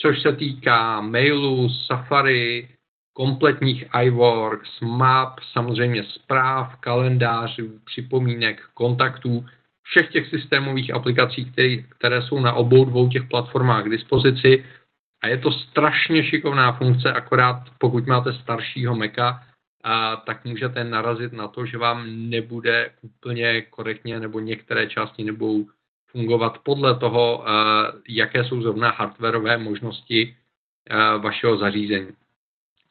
Což 0.00 0.22
se 0.22 0.32
týká 0.32 1.00
mailů, 1.00 1.68
Safari, 1.68 2.68
kompletních 3.12 3.84
iWorks, 4.02 4.80
map, 4.80 5.40
samozřejmě 5.52 6.04
zpráv, 6.04 6.76
kalendářů, 6.76 7.80
připomínek, 7.84 8.62
kontaktů, 8.74 9.44
všech 9.82 10.10
těch 10.10 10.28
systémových 10.28 10.94
aplikací, 10.94 11.44
které, 11.44 11.76
které 11.76 12.22
jsou 12.22 12.40
na 12.40 12.52
obou 12.52 12.84
dvou 12.84 13.08
těch 13.08 13.24
platformách 13.24 13.84
k 13.84 13.90
dispozici. 13.90 14.64
A 15.22 15.26
je 15.26 15.38
to 15.38 15.52
strašně 15.52 16.24
šikovná 16.24 16.72
funkce, 16.72 17.12
akorát 17.12 17.62
pokud 17.78 18.06
máte 18.06 18.32
staršího 18.32 18.96
Maca, 18.96 19.44
a 19.84 20.16
tak 20.16 20.44
můžete 20.44 20.84
narazit 20.84 21.32
na 21.32 21.48
to, 21.48 21.66
že 21.66 21.78
vám 21.78 22.30
nebude 22.30 22.90
úplně 23.02 23.62
korektně 23.62 24.20
nebo 24.20 24.40
některé 24.40 24.86
části 24.86 25.24
nebudou 25.24 25.66
fungovat 26.10 26.58
podle 26.58 26.98
toho, 26.98 27.44
jaké 28.08 28.44
jsou 28.44 28.62
zrovna 28.62 28.90
hardwareové 28.90 29.58
možnosti 29.58 30.36
vašeho 31.18 31.58
zařízení. 31.58 32.10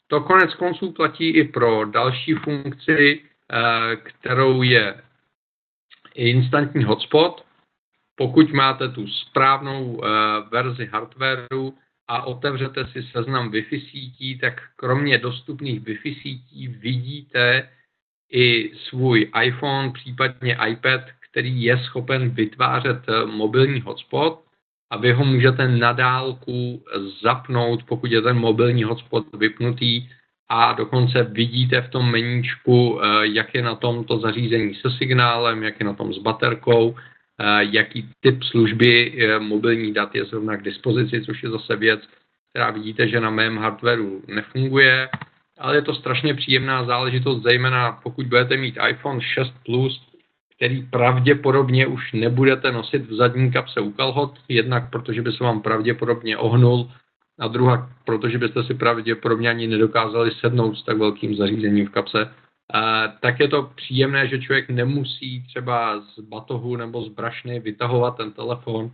To 0.07 0.21
konec 0.21 0.53
konců 0.53 0.91
platí 0.91 1.29
i 1.29 1.43
pro 1.43 1.85
další 1.85 2.33
funkci, 2.33 3.23
kterou 4.03 4.61
je 4.61 5.01
instantní 6.15 6.83
hotspot. 6.83 7.45
Pokud 8.15 8.53
máte 8.53 8.89
tu 8.89 9.07
správnou 9.07 10.01
verzi 10.51 10.85
hardwareu, 10.85 11.73
a 12.07 12.23
otevřete 12.23 12.87
si 12.87 13.03
seznam 13.03 13.51
Wi-Fi 13.51 13.81
sítí, 13.91 14.37
tak 14.39 14.61
kromě 14.75 15.17
dostupných 15.17 15.81
Wi-Fi 15.81 16.21
sítí 16.21 16.67
vidíte 16.67 17.69
i 18.31 18.71
svůj 18.75 19.31
iPhone, 19.43 19.91
případně 19.91 20.57
iPad, 20.67 21.01
který 21.31 21.63
je 21.63 21.77
schopen 21.77 22.29
vytvářet 22.29 22.97
eh, 23.07 23.25
mobilní 23.25 23.81
hotspot 23.81 24.43
a 24.89 24.97
vy 24.97 25.11
ho 25.11 25.25
můžete 25.25 25.67
na 25.67 25.93
dálku 25.93 26.83
zapnout, 27.23 27.83
pokud 27.83 28.11
je 28.11 28.21
ten 28.21 28.37
mobilní 28.37 28.83
hotspot 28.83 29.25
vypnutý. 29.35 30.09
A 30.49 30.73
dokonce 30.73 31.23
vidíte 31.23 31.81
v 31.81 31.89
tom 31.89 32.11
meníčku, 32.11 32.99
eh, 33.01 33.27
jak 33.27 33.55
je 33.55 33.61
na 33.61 33.75
tom 33.75 34.03
to 34.03 34.19
zařízení 34.19 34.75
se 34.75 34.89
signálem, 34.97 35.63
jak 35.63 35.79
je 35.79 35.85
na 35.85 35.93
tom 35.93 36.13
s 36.13 36.17
baterkou, 36.17 36.95
jaký 37.59 38.09
typ 38.19 38.43
služby 38.43 39.13
eh, 39.17 39.39
mobilní 39.39 39.93
dat 39.93 40.15
je 40.15 40.25
zrovna 40.25 40.57
k 40.57 40.63
dispozici, 40.63 41.21
což 41.21 41.43
je 41.43 41.49
zase 41.49 41.75
věc, 41.75 42.01
která 42.49 42.71
vidíte, 42.71 43.07
že 43.07 43.19
na 43.19 43.29
mém 43.29 43.57
hardwareu 43.57 44.21
nefunguje, 44.27 45.09
ale 45.59 45.75
je 45.75 45.81
to 45.81 45.95
strašně 45.95 46.33
příjemná 46.33 46.85
záležitost, 46.85 47.43
zejména 47.43 47.91
pokud 48.03 48.27
budete 48.27 48.57
mít 48.57 48.77
iPhone 48.89 49.21
6 49.21 49.53
Plus, 49.65 50.07
který 50.55 50.83
pravděpodobně 50.83 51.87
už 51.87 52.13
nebudete 52.13 52.71
nosit 52.71 53.05
v 53.05 53.15
zadní 53.15 53.51
kapse 53.51 53.81
u 53.81 53.91
kalhot, 53.91 54.39
jednak 54.49 54.89
protože 54.89 55.21
by 55.21 55.31
se 55.31 55.43
vám 55.43 55.61
pravděpodobně 55.61 56.37
ohnul, 56.37 56.91
a 57.39 57.47
druhá, 57.47 57.89
protože 58.05 58.37
byste 58.37 58.63
si 58.63 58.73
pravděpodobně 58.73 59.49
ani 59.49 59.67
nedokázali 59.67 60.31
sednout 60.31 60.75
s 60.75 60.83
tak 60.83 60.97
velkým 60.97 61.35
zařízením 61.35 61.87
v 61.87 61.91
kapse, 61.91 62.33
tak 63.19 63.39
je 63.39 63.47
to 63.47 63.63
příjemné, 63.75 64.27
že 64.27 64.39
člověk 64.39 64.69
nemusí 64.69 65.43
třeba 65.43 66.01
z 66.01 66.19
batohu 66.19 66.75
nebo 66.75 67.01
z 67.01 67.09
brašny 67.09 67.59
vytahovat 67.59 68.17
ten 68.17 68.31
telefon, 68.31 68.91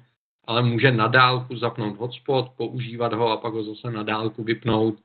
ale 0.48 0.62
může 0.62 0.92
na 0.92 1.08
dálku 1.08 1.58
zapnout 1.58 1.98
hotspot, 1.98 2.50
používat 2.58 3.13
ho 3.13 3.32
a 3.32 3.38
pak 3.38 3.53
ho 3.53 3.63
zase 3.63 3.92
na 3.92 4.03
dálku 4.03 4.44
vypnout, 4.44 4.96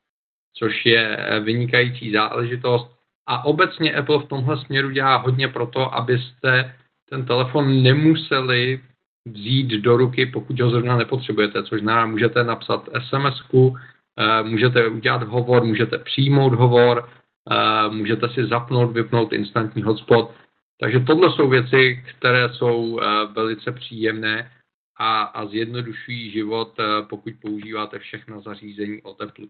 což 0.55 0.87
je 0.87 1.19
vynikající 1.45 2.13
záležitost. 2.13 2.91
A 3.27 3.45
obecně 3.45 3.95
Apple 3.95 4.19
v 4.19 4.29
tomhle 4.29 4.65
směru 4.65 4.91
dělá 4.91 5.17
hodně 5.17 5.49
pro 5.49 5.67
to, 5.67 5.95
abyste 5.95 6.75
ten 7.11 7.25
telefon 7.27 7.83
nemuseli 7.83 8.81
vzít 9.27 9.69
do 9.69 9.97
ruky, 9.97 10.27
pokud 10.27 10.61
ho 10.61 10.71
zrovna 10.71 10.97
nepotřebujete, 10.97 11.63
což 11.63 11.81
znamená, 11.81 12.07
můžete 12.07 12.45
napsat 12.45 12.89
sms 13.09 13.43
eh, 13.53 14.43
můžete 14.43 14.89
udělat 14.89 15.23
hovor, 15.23 15.65
můžete 15.65 15.99
přijmout 15.99 16.55
hovor, 16.55 17.09
můžete 17.91 18.29
si 18.29 18.47
zapnout, 18.47 18.93
vypnout 18.93 19.33
instantní 19.33 19.83
hotspot. 19.83 20.35
Takže 20.81 21.01
tohle 21.01 21.33
jsou 21.33 21.49
věci, 21.49 22.05
které 22.17 22.49
jsou 22.49 23.01
eh, 23.01 23.05
velice 23.33 23.73
příjemné 23.73 24.51
a, 24.99 25.23
a 25.23 25.47
zjednodušují 25.47 26.31
život, 26.31 26.75
eh, 26.81 26.85
pokud 27.09 27.33
používáte 27.43 27.99
všechna 27.99 28.41
zařízení 28.41 29.03
o 29.03 29.15
teplu. 29.15 29.49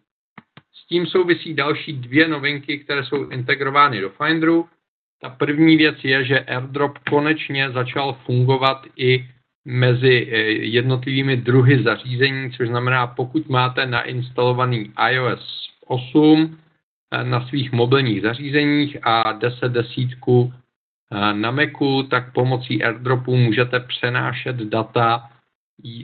S 0.75 0.87
tím 0.89 1.07
souvisí 1.07 1.55
další 1.55 1.93
dvě 1.93 2.29
novinky, 2.29 2.79
které 2.79 3.05
jsou 3.05 3.29
integrovány 3.29 4.01
do 4.01 4.11
Finderu. 4.11 4.69
Ta 5.21 5.31
první 5.31 5.77
věc 5.77 5.97
je, 6.03 6.25
že 6.25 6.41
AirDrop 6.41 6.99
konečně 6.99 7.71
začal 7.71 8.19
fungovat 8.27 8.83
i 8.97 9.29
mezi 9.65 10.29
eh, 10.31 10.37
jednotlivými 10.51 11.37
druhy 11.37 11.83
zařízení, 11.83 12.53
což 12.53 12.69
znamená, 12.69 13.07
pokud 13.07 13.49
máte 13.49 13.87
nainstalovaný 13.87 14.93
iOS 15.11 15.71
8, 15.87 16.59
na 17.23 17.47
svých 17.47 17.73
mobilních 17.73 18.23
zařízeních 18.23 18.97
a 19.03 19.33
10 19.33 19.73
desítku 19.73 20.53
eh, 21.13 21.35
na 21.35 21.51
Macu, 21.51 22.03
tak 22.03 22.33
pomocí 22.33 22.85
AirDropu 22.85 23.37
můžete 23.37 23.81
přenášet 23.81 24.57
data 24.57 25.31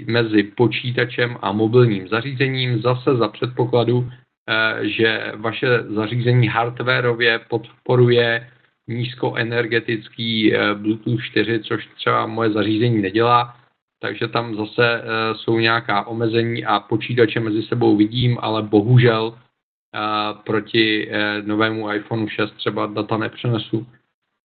mezi 0.06 0.42
počítačem 0.42 1.36
a 1.42 1.52
mobilním 1.52 2.08
zařízením 2.08 2.82
zase 2.82 3.16
za 3.16 3.28
předpokladu, 3.28 4.10
eh, 4.48 4.88
že 4.88 5.32
vaše 5.36 5.82
zařízení 5.82 6.48
hardwareově 6.48 7.38
podporuje 7.38 8.50
nízkoenergetický 8.88 10.54
eh, 10.54 10.74
Bluetooth 10.74 11.22
4, 11.22 11.60
což 11.60 11.88
třeba 11.96 12.26
moje 12.26 12.50
zařízení 12.50 13.02
nedělá, 13.02 13.56
takže 14.00 14.28
tam 14.28 14.54
zase 14.54 15.02
jsou 15.36 15.58
nějaká 15.58 16.06
omezení 16.06 16.64
a 16.64 16.80
počítače 16.80 17.40
mezi 17.40 17.62
sebou 17.62 17.96
vidím, 17.96 18.38
ale 18.40 18.62
bohužel 18.62 19.34
proti 20.44 21.08
eh, 21.10 21.42
novému 21.42 21.92
iPhone 21.92 22.28
6 22.28 22.52
třeba 22.52 22.86
data 22.86 23.16
nepřenesu. 23.16 23.86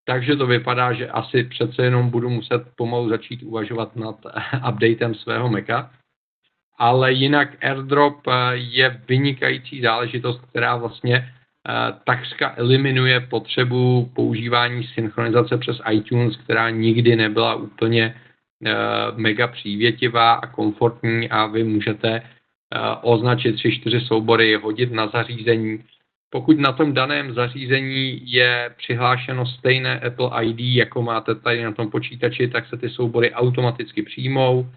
Takže 0.05 0.35
to 0.35 0.47
vypadá, 0.47 0.93
že 0.93 1.09
asi 1.09 1.43
přece 1.43 1.83
jenom 1.83 2.09
budu 2.09 2.29
muset 2.29 2.63
pomalu 2.75 3.09
začít 3.09 3.43
uvažovat 3.43 3.95
nad 3.95 4.15
updatem 4.69 5.15
svého 5.15 5.49
Maca. 5.49 5.91
Ale 6.77 7.11
jinak 7.13 7.63
AirDrop 7.63 8.27
eh, 8.27 8.31
je 8.53 9.01
vynikající 9.07 9.81
záležitost, 9.81 10.41
která 10.49 10.75
vlastně 10.75 11.15
eh, 11.17 11.93
takřka 12.05 12.53
eliminuje 12.57 13.19
potřebu 13.19 14.11
používání 14.15 14.83
synchronizace 14.83 15.57
přes 15.57 15.81
iTunes, 15.91 16.37
která 16.37 16.69
nikdy 16.69 17.15
nebyla 17.15 17.55
úplně 17.55 18.15
mega 19.15 19.47
přívětivá 19.47 20.33
a 20.33 20.47
komfortní 20.47 21.29
a 21.29 21.45
vy 21.45 21.63
můžete 21.63 22.21
Eh, 22.21 22.38
označit 23.01 23.53
tři, 23.53 23.71
čtyři 23.71 24.01
soubory, 24.01 24.55
hodit 24.55 24.91
na 24.91 25.07
zařízení. 25.07 25.83
Pokud 26.29 26.59
na 26.59 26.71
tom 26.71 26.93
daném 26.93 27.33
zařízení 27.33 28.31
je 28.31 28.73
přihlášeno 28.77 29.45
stejné 29.45 29.99
Apple 29.99 30.45
ID, 30.45 30.59
jako 30.59 31.01
máte 31.01 31.35
tady 31.35 31.63
na 31.63 31.71
tom 31.71 31.91
počítači, 31.91 32.47
tak 32.47 32.67
se 32.67 32.77
ty 32.77 32.89
soubory 32.89 33.33
automaticky 33.33 34.03
přijmou. 34.03 34.69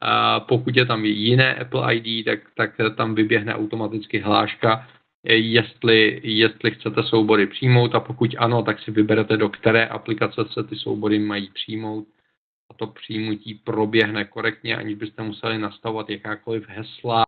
A 0.00 0.40
pokud 0.40 0.76
je 0.76 0.86
tam 0.86 1.04
jiné 1.04 1.54
Apple 1.54 1.94
ID, 1.94 2.24
tak, 2.24 2.40
tak 2.56 2.70
tam 2.96 3.14
vyběhne 3.14 3.54
automaticky 3.54 4.18
hláška, 4.18 4.88
jestli, 5.24 6.20
jestli 6.24 6.70
chcete 6.70 7.02
soubory 7.02 7.46
přijmout 7.46 7.94
a 7.94 8.00
pokud 8.00 8.34
ano, 8.38 8.62
tak 8.62 8.80
si 8.80 8.90
vyberete, 8.90 9.36
do 9.36 9.48
které 9.48 9.86
aplikace 9.86 10.44
se 10.50 10.64
ty 10.64 10.76
soubory 10.76 11.18
mají 11.18 11.50
přijmout 11.54 12.06
to 12.80 12.86
přijímutí 12.86 13.54
proběhne 13.54 14.24
korektně, 14.24 14.76
aniž 14.76 14.94
byste 14.94 15.22
museli 15.22 15.58
nastavovat 15.58 16.10
jakákoliv 16.10 16.68
hesla 16.68 17.24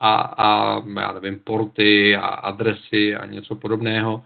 a, 0.00 0.14
a 0.20 0.76
já 1.00 1.12
nevím, 1.12 1.38
porty 1.38 2.16
a 2.16 2.26
adresy 2.26 3.16
a 3.16 3.26
něco 3.26 3.54
podobného. 3.54 4.24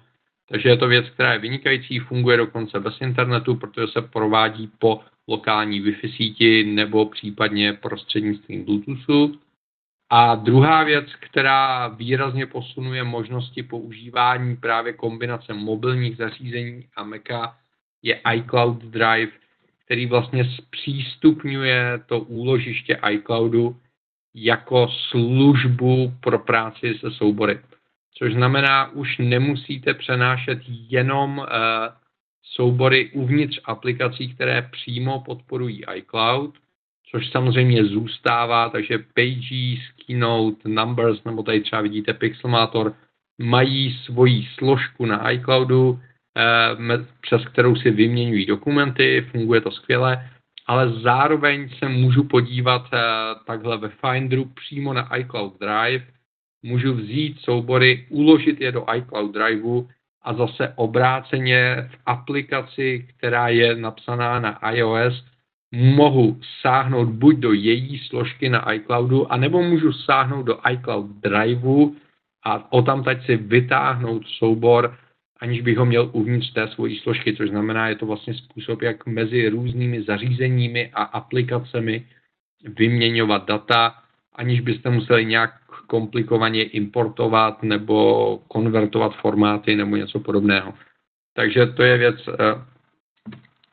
Takže 0.48 0.68
je 0.68 0.76
to 0.76 0.88
věc, 0.88 1.10
která 1.10 1.32
je 1.32 1.38
vynikající, 1.38 1.98
funguje 1.98 2.36
dokonce 2.36 2.80
bez 2.80 3.00
internetu, 3.00 3.54
protože 3.54 3.86
se 3.86 4.02
provádí 4.02 4.70
po 4.78 5.00
lokální 5.28 5.82
Wi-Fi 5.82 6.16
síti 6.16 6.64
nebo 6.64 7.06
případně 7.06 7.72
prostřednictvím 7.72 8.64
Bluetoothu. 8.64 9.38
A 10.10 10.34
druhá 10.34 10.84
věc, 10.84 11.06
která 11.20 11.88
výrazně 11.88 12.46
posunuje 12.46 13.04
možnosti 13.04 13.62
používání 13.62 14.56
právě 14.56 14.92
kombinace 14.92 15.54
mobilních 15.54 16.16
zařízení 16.16 16.86
a 16.96 17.04
Maca, 17.04 17.56
je 18.02 18.20
iCloud 18.34 18.82
Drive, 18.82 19.43
který 19.84 20.06
vlastně 20.06 20.44
zpřístupňuje 20.44 22.00
to 22.06 22.20
úložiště 22.20 23.00
iCloudu 23.10 23.76
jako 24.34 24.88
službu 25.10 26.12
pro 26.20 26.38
práci 26.38 26.94
se 27.00 27.10
soubory. 27.10 27.60
Což 28.18 28.32
znamená, 28.32 28.90
už 28.90 29.18
nemusíte 29.18 29.94
přenášet 29.94 30.58
jenom 30.68 31.38
uh, 31.38 31.44
soubory 32.42 33.10
uvnitř 33.10 33.60
aplikací, 33.64 34.34
které 34.34 34.62
přímo 34.62 35.20
podporují 35.20 35.84
iCloud, 35.94 36.54
což 37.10 37.30
samozřejmě 37.30 37.84
zůstává, 37.84 38.68
takže 38.68 38.98
Pages, 38.98 39.80
Keynote, 40.06 40.68
Numbers, 40.68 41.24
nebo 41.24 41.42
tady 41.42 41.60
třeba 41.60 41.82
vidíte 41.82 42.14
Pixelmator, 42.14 42.94
mají 43.38 43.98
svoji 44.04 44.48
složku 44.58 45.06
na 45.06 45.30
iCloudu, 45.30 46.00
přes 47.20 47.46
kterou 47.46 47.76
si 47.76 47.90
vyměňují 47.90 48.46
dokumenty, 48.46 49.26
funguje 49.30 49.60
to 49.60 49.70
skvěle, 49.70 50.30
ale 50.66 50.90
zároveň 50.90 51.68
se 51.68 51.88
můžu 51.88 52.24
podívat 52.24 52.88
eh, 52.92 52.98
takhle 53.46 53.78
ve 53.78 53.88
Finderu 53.88 54.44
přímo 54.44 54.92
na 54.92 55.16
iCloud 55.16 55.60
Drive, 55.60 56.04
můžu 56.62 56.94
vzít 56.94 57.40
soubory, 57.40 58.06
uložit 58.08 58.60
je 58.60 58.72
do 58.72 58.86
iCloud 58.96 59.34
Driveu 59.34 59.88
a 60.22 60.34
zase 60.34 60.72
obráceně 60.76 61.88
v 61.90 61.98
aplikaci, 62.06 63.08
která 63.16 63.48
je 63.48 63.76
napsaná 63.76 64.40
na 64.40 64.70
iOS, 64.70 65.24
mohu 65.72 66.40
sáhnout 66.60 67.08
buď 67.08 67.36
do 67.36 67.52
její 67.52 67.98
složky 67.98 68.48
na 68.48 68.72
iCloudu, 68.72 69.32
anebo 69.32 69.62
můžu 69.62 69.92
sáhnout 69.92 70.42
do 70.42 70.58
iCloud 70.70 71.06
Driveu 71.06 71.96
a 72.44 72.72
o 72.72 72.82
tam 72.82 73.04
teď 73.04 73.26
si 73.26 73.36
vytáhnout 73.36 74.22
soubor 74.26 74.96
aniž 75.40 75.60
bych 75.60 75.78
ho 75.78 75.84
měl 75.84 76.10
uvnitř 76.12 76.52
té 76.52 76.68
svojí 76.68 76.98
složky, 76.98 77.36
což 77.36 77.50
znamená, 77.50 77.88
je 77.88 77.96
to 77.96 78.06
vlastně 78.06 78.34
způsob, 78.34 78.82
jak 78.82 79.06
mezi 79.06 79.48
různými 79.48 80.02
zařízeními 80.02 80.90
a 80.94 81.02
aplikacemi 81.02 82.06
vyměňovat 82.78 83.46
data, 83.46 83.94
aniž 84.34 84.60
byste 84.60 84.90
museli 84.90 85.24
nějak 85.24 85.50
komplikovaně 85.86 86.62
importovat 86.62 87.62
nebo 87.62 88.38
konvertovat 88.48 89.16
formáty 89.16 89.76
nebo 89.76 89.96
něco 89.96 90.20
podobného. 90.20 90.74
Takže 91.34 91.66
to 91.66 91.82
je 91.82 91.98
věc, 91.98 92.28
eh, 92.28 92.34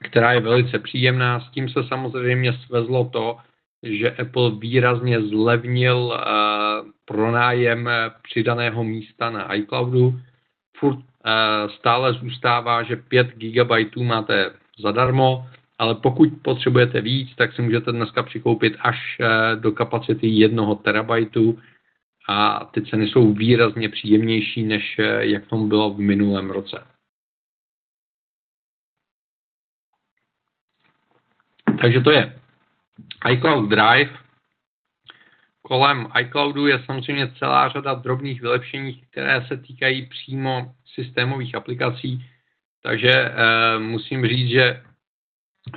která 0.04 0.34
je 0.34 0.40
velice 0.40 0.80
příjemná. 0.80 1.40
S 1.40 1.50
tím 1.52 1.70
se 1.70 1.84
samozřejmě 1.84 2.54
svezlo 2.54 3.10
to, 3.14 3.38
že 3.84 4.12
Apple 4.12 4.52
výrazně 4.60 5.22
zlevnil 5.22 6.14
eh, 6.14 6.22
pronájem 7.06 7.90
přidaného 8.22 8.84
místa 8.84 9.30
na 9.30 9.56
iCloudu. 9.56 10.20
Furt 10.82 11.00
eh, 11.00 11.70
stále 11.70 12.14
zůstává, 12.14 12.84
že 12.84 12.96
5 12.96 13.28
GB 13.38 13.96
máte 13.98 14.52
zadarmo, 14.80 15.50
ale 15.78 15.96
pokud 15.96 16.30
potřebujete 16.42 17.02
víc, 17.02 17.36
tak 17.36 17.54
si 17.54 17.62
můžete 17.62 17.92
dneska 17.92 18.24
přikoupit 18.24 18.74
až 18.80 19.18
do 19.60 19.72
kapacity 19.72 20.28
1 20.28 20.76
terabajtu 20.76 21.60
a 22.30 22.66
ty 22.66 22.82
ceny 22.82 23.08
jsou 23.08 23.34
výrazně 23.34 23.90
příjemnější, 23.90 24.64
než 24.64 24.96
jak 25.20 25.48
tomu 25.48 25.68
bylo 25.68 25.94
v 25.94 26.00
minulém 26.00 26.50
roce. 26.50 26.84
Takže 31.82 32.02
to 32.02 32.12
je 32.12 32.40
iCloud 33.32 33.70
Drive. 33.70 34.21
Kolem 35.62 36.08
iCloudu 36.20 36.68
je 36.68 36.84
samozřejmě 36.86 37.32
celá 37.40 37.70
řada 37.70 37.94
drobných 37.94 38.42
vylepšení, 38.42 39.02
které 39.12 39.46
se 39.48 39.58
týkají 39.58 40.06
přímo 40.06 40.76
systémových 40.94 41.56
aplikací. 41.56 42.26
Takže 42.84 43.12
e, 43.12 43.34
musím 43.80 44.28
říct, 44.28 44.50
že 44.50 44.82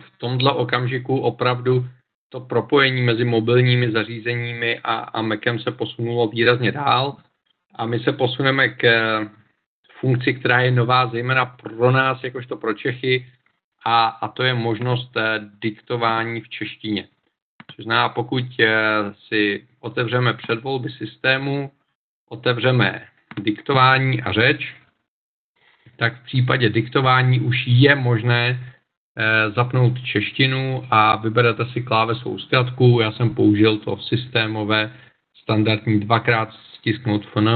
v 0.01 0.19
tomto 0.19 0.55
okamžiku 0.55 1.21
opravdu 1.21 1.87
to 2.29 2.41
propojení 2.41 3.03
mezi 3.03 3.25
mobilními 3.25 3.93
zařízeními 3.93 4.81
a, 4.85 4.95
a 4.95 5.23
Macem 5.23 5.59
se 5.59 5.71
posunulo 5.71 6.29
výrazně 6.29 6.73
dál 6.73 7.17
a 7.75 7.87
my 7.87 8.01
se 8.01 8.13
posuneme 8.13 8.69
k 8.69 8.85
funkci, 10.01 10.35
která 10.35 10.61
je 10.61 10.71
nová 10.71 11.07
zejména 11.07 11.47
pro 11.47 11.91
nás, 11.91 12.25
jakožto 12.25 12.57
pro 12.57 12.75
Čechy, 12.75 13.27
a, 13.85 14.07
a 14.07 14.29
to 14.29 14.43
je 14.43 14.55
možnost 14.55 15.17
eh, 15.17 15.41
diktování 15.63 16.41
v 16.41 16.49
češtině. 16.49 17.09
Což 17.77 17.85
znamená, 17.85 18.09
pokud 18.09 18.45
eh, 18.61 18.75
si 19.29 19.65
otevřeme 19.81 20.33
předvolby 20.33 20.91
systému, 20.91 21.71
otevřeme 22.29 23.03
diktování 23.41 24.23
a 24.23 24.33
řeč, 24.33 24.75
tak 25.97 26.21
v 26.21 26.25
případě 26.25 26.69
diktování 26.69 27.41
už 27.41 27.65
je 27.67 27.95
možné 27.95 28.61
eh, 29.17 29.51
zapnout 29.51 30.05
češtinu 30.05 30.85
a 30.91 31.17
vyberete 31.17 31.67
si 31.67 31.83
klávesovou 31.83 32.39
zkratku. 32.39 33.01
Já 33.01 33.13
jsem 33.13 33.35
použil 33.35 33.79
to 33.79 33.97
systémové 33.97 34.93
standardní 35.43 36.01
dvakrát 36.01 36.49
stisknout 36.79 37.27
FN 37.27 37.49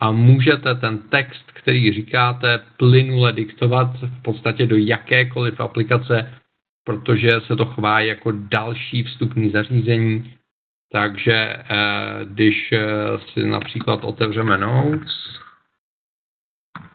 a 0.00 0.10
můžete 0.12 0.74
ten 0.74 0.98
text, 0.98 1.44
který 1.52 1.92
říkáte, 1.92 2.60
plynule 2.76 3.32
diktovat 3.32 3.86
v 4.02 4.22
podstatě 4.22 4.66
do 4.66 4.76
jakékoliv 4.76 5.60
aplikace, 5.60 6.39
protože 6.90 7.30
se 7.46 7.56
to 7.56 7.66
chová 7.66 8.00
jako 8.00 8.32
další 8.32 9.02
vstupní 9.02 9.50
zařízení. 9.50 10.36
Takže 10.92 11.34
eh, 11.34 12.24
když 12.24 12.72
eh, 12.72 12.86
si 13.32 13.46
například 13.46 14.04
otevřeme 14.04 14.58
Notes 14.58 15.40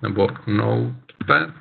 nebo 0.02 0.28
Notepad, 0.48 1.54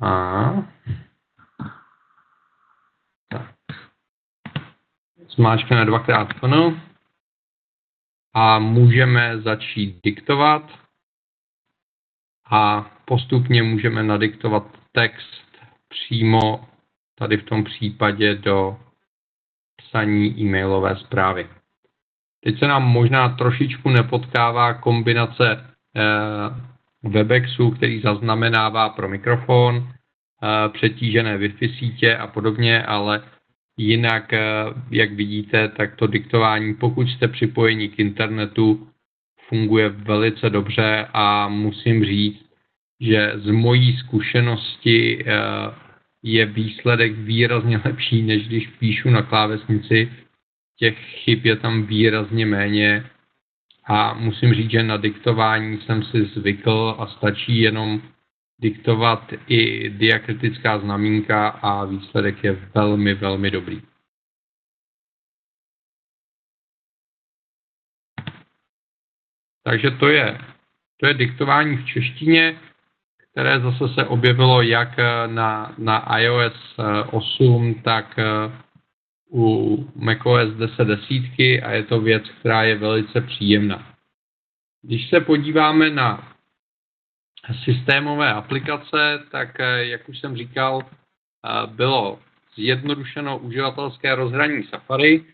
a 0.00 0.50
zmáčkneme 5.28 5.84
dvakrát 5.84 6.28
funnel 6.40 6.80
a 8.34 8.58
můžeme 8.58 9.40
začít 9.40 10.00
diktovat 10.04 10.87
a 12.50 12.90
postupně 13.04 13.62
můžeme 13.62 14.02
nadiktovat 14.02 14.64
text 14.92 15.44
přímo 15.88 16.68
tady 17.18 17.36
v 17.36 17.42
tom 17.42 17.64
případě 17.64 18.34
do 18.34 18.76
psaní 19.76 20.40
e-mailové 20.40 20.96
zprávy. 20.96 21.46
Teď 22.44 22.58
se 22.58 22.66
nám 22.66 22.82
možná 22.82 23.28
trošičku 23.28 23.90
nepotkává 23.90 24.74
kombinace 24.74 25.64
eh, 25.96 26.68
Webexu, 27.02 27.70
který 27.70 28.00
zaznamenává 28.00 28.88
pro 28.88 29.08
mikrofon, 29.08 29.88
eh, 29.88 30.68
přetížené 30.68 31.38
Wi-Fi 31.38 31.78
sítě 31.78 32.16
a 32.16 32.26
podobně, 32.26 32.82
ale 32.82 33.22
Jinak, 33.80 34.32
eh, 34.32 34.40
jak 34.90 35.12
vidíte, 35.12 35.68
tak 35.68 35.96
to 35.96 36.06
diktování, 36.06 36.74
pokud 36.74 37.08
jste 37.08 37.28
připojeni 37.28 37.88
k 37.88 37.98
internetu, 37.98 38.87
funguje 39.48 39.88
velice 39.88 40.50
dobře 40.50 41.06
a 41.12 41.48
musím 41.48 42.04
říct, 42.04 42.44
že 43.00 43.32
z 43.34 43.50
mojí 43.50 43.96
zkušenosti 43.96 45.24
eh, 45.26 45.34
je 46.22 46.46
výsledek 46.46 47.12
výrazně 47.12 47.80
lepší, 47.84 48.22
než 48.22 48.48
když 48.48 48.66
píšu 48.66 49.10
na 49.10 49.22
klávesnici. 49.22 50.12
Těch 50.78 50.98
chyb 50.98 51.46
je 51.46 51.56
tam 51.56 51.82
výrazně 51.82 52.46
méně 52.46 53.04
a 53.86 54.14
musím 54.14 54.54
říct, 54.54 54.70
že 54.70 54.82
na 54.82 54.96
diktování 54.96 55.78
jsem 55.78 56.02
si 56.02 56.24
zvykl 56.24 56.94
a 56.98 57.06
stačí 57.06 57.60
jenom 57.60 58.02
diktovat 58.60 59.32
i 59.48 59.90
diakritická 59.90 60.78
znamínka 60.78 61.48
a 61.48 61.84
výsledek 61.84 62.44
je 62.44 62.52
velmi, 62.74 63.14
velmi 63.14 63.50
dobrý. 63.50 63.80
Takže 69.68 69.90
to 69.90 70.08
je, 70.08 70.38
to 70.96 71.06
je 71.06 71.14
diktování 71.14 71.76
v 71.76 71.86
češtině, 71.86 72.56
které 73.30 73.60
zase 73.60 73.94
se 73.94 74.04
objevilo 74.04 74.62
jak 74.62 74.96
na, 75.26 75.74
na 75.78 76.18
iOS 76.18 76.76
8, 77.10 77.74
tak 77.74 78.16
u 79.32 79.76
macOS 79.94 80.54
10 80.54 80.84
desítky 80.84 81.62
a 81.62 81.70
je 81.70 81.82
to 81.82 82.00
věc, 82.00 82.24
která 82.40 82.62
je 82.62 82.74
velice 82.74 83.20
příjemná. 83.20 83.94
Když 84.82 85.08
se 85.08 85.20
podíváme 85.20 85.90
na 85.90 86.36
systémové 87.64 88.32
aplikace, 88.32 89.22
tak 89.30 89.60
eh, 89.60 89.84
jak 89.84 90.08
už 90.08 90.18
jsem 90.18 90.36
říkal, 90.36 90.80
eh, 90.82 91.66
bylo 91.66 92.18
zjednodušeno 92.54 93.38
uživatelské 93.38 94.14
rozhraní 94.14 94.64
Safari, 94.64 95.24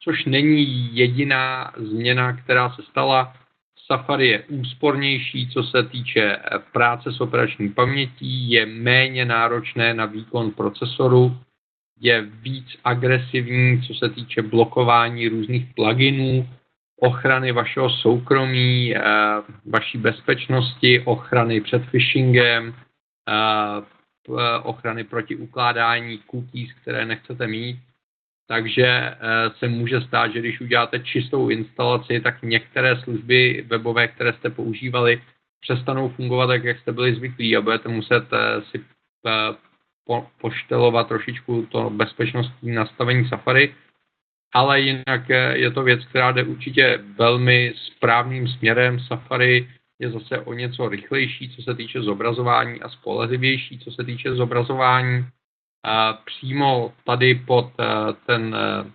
což 0.00 0.24
není 0.24 0.96
jediná 0.96 1.72
změna, 1.76 2.32
která 2.32 2.70
se 2.70 2.82
stala. 2.82 3.41
Safari 3.86 4.28
je 4.28 4.42
úspornější, 4.42 5.48
co 5.48 5.62
se 5.62 5.82
týče 5.82 6.36
eh, 6.36 6.58
práce 6.72 7.12
s 7.12 7.20
operační 7.20 7.68
pamětí, 7.68 8.50
je 8.50 8.66
méně 8.66 9.24
náročné 9.24 9.94
na 9.94 10.06
výkon 10.06 10.50
procesoru, 10.50 11.36
je 12.00 12.22
víc 12.22 12.66
agresivní, 12.84 13.82
co 13.82 13.94
se 13.94 14.08
týče 14.08 14.42
blokování 14.42 15.28
různých 15.28 15.74
pluginů, 15.74 16.48
ochrany 17.00 17.52
vašeho 17.52 17.90
soukromí, 17.90 18.96
eh, 18.96 19.00
vaší 19.66 19.98
bezpečnosti, 19.98 21.00
ochrany 21.00 21.60
před 21.60 21.82
phishingem, 21.90 22.74
eh, 23.28 23.92
ochrany 24.62 25.04
proti 25.04 25.36
ukládání 25.36 26.18
cookies, 26.30 26.72
které 26.72 27.06
nechcete 27.06 27.46
mít. 27.46 27.78
Takže 28.52 28.86
eh, 28.86 29.16
se 29.58 29.68
může 29.68 30.00
stát, 30.00 30.32
že 30.32 30.38
když 30.38 30.60
uděláte 30.60 30.98
čistou 31.00 31.48
instalaci, 31.48 32.20
tak 32.20 32.42
některé 32.42 33.00
služby 33.00 33.64
webové, 33.66 34.08
které 34.08 34.32
jste 34.32 34.50
používali, 34.50 35.22
přestanou 35.60 36.08
fungovat 36.08 36.46
tak, 36.46 36.64
jak 36.64 36.78
jste 36.78 36.92
byli 36.92 37.14
zvyklí 37.14 37.56
a 37.56 37.60
budete 37.60 37.88
muset 37.88 38.24
si 38.70 38.84
poštelovat 40.40 41.08
trošičku 41.08 41.66
to 41.70 41.90
bezpečnostní 41.90 42.72
nastavení 42.72 43.28
Safari 43.28 43.74
ale 44.52 44.80
jinak 44.80 45.28
je 45.52 45.70
to 45.70 45.82
věc, 45.82 46.04
která 46.04 46.32
jde 46.32 46.44
určitě 46.44 47.00
velmi 47.18 47.74
správným 47.76 48.48
směrem. 48.48 49.00
Safari 49.00 49.68
je 49.98 50.10
zase 50.10 50.40
o 50.40 50.52
něco 50.52 50.88
rychlejší, 50.88 51.50
co 51.56 51.62
se 51.62 51.74
týče 51.74 52.02
zobrazování 52.02 52.82
a 52.82 52.88
spolehlivější, 52.88 53.78
co 53.78 53.90
se 53.90 54.04
týče 54.04 54.34
zobrazování. 54.34 55.26
Přímo 56.24 56.92
tady 57.04 57.34
pod 57.34 57.72
eh, 57.80 57.84
ten 58.26 58.56
eh, 58.56 58.90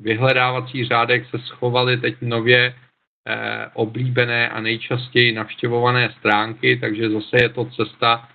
vyhledávací 0.00 0.84
řádek 0.84 1.30
se 1.30 1.38
schovaly 1.38 1.96
teď 1.96 2.14
nově 2.20 2.74
eh, 3.28 3.70
oblíbené 3.74 4.48
a 4.48 4.60
nejčastěji 4.60 5.32
navštěvované 5.32 6.14
stránky, 6.18 6.76
takže 6.76 7.10
zase 7.10 7.36
je 7.42 7.48
to 7.48 7.64
cesta, 7.64 8.28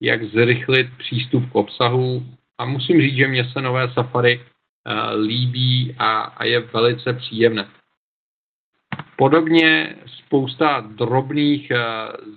jak 0.00 0.24
zrychlit 0.24 0.86
přístup 0.98 1.50
k 1.52 1.54
obsahu. 1.54 2.26
A 2.58 2.64
musím 2.64 3.00
říct, 3.00 3.16
že 3.16 3.28
mě 3.28 3.44
se 3.44 3.60
nové 3.62 3.92
Safari 3.92 4.40
líbí 5.26 5.94
a, 5.98 6.20
a 6.20 6.44
je 6.44 6.60
velice 6.60 7.12
příjemné. 7.12 7.68
Podobně 9.16 9.96
spousta 10.06 10.80
drobných 10.80 11.72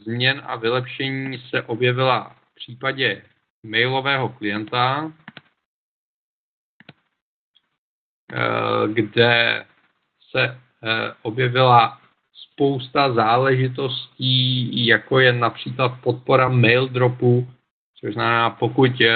změn 0.03 0.41
a 0.45 0.55
vylepšení 0.55 1.43
se 1.49 1.61
objevila 1.61 2.35
v 2.51 2.55
případě 2.55 3.21
mailového 3.63 4.29
klienta, 4.29 5.11
kde 8.93 9.65
se 10.31 10.59
objevila 11.21 12.01
spousta 12.33 13.13
záležitostí, 13.13 14.87
jako 14.87 15.19
je 15.19 15.33
například 15.33 16.01
podpora 16.03 16.49
mail 16.49 16.87
dropu, 16.87 17.47
což 17.99 18.13
znamená, 18.13 18.49
pokud 18.49 19.01
eh, 19.01 19.13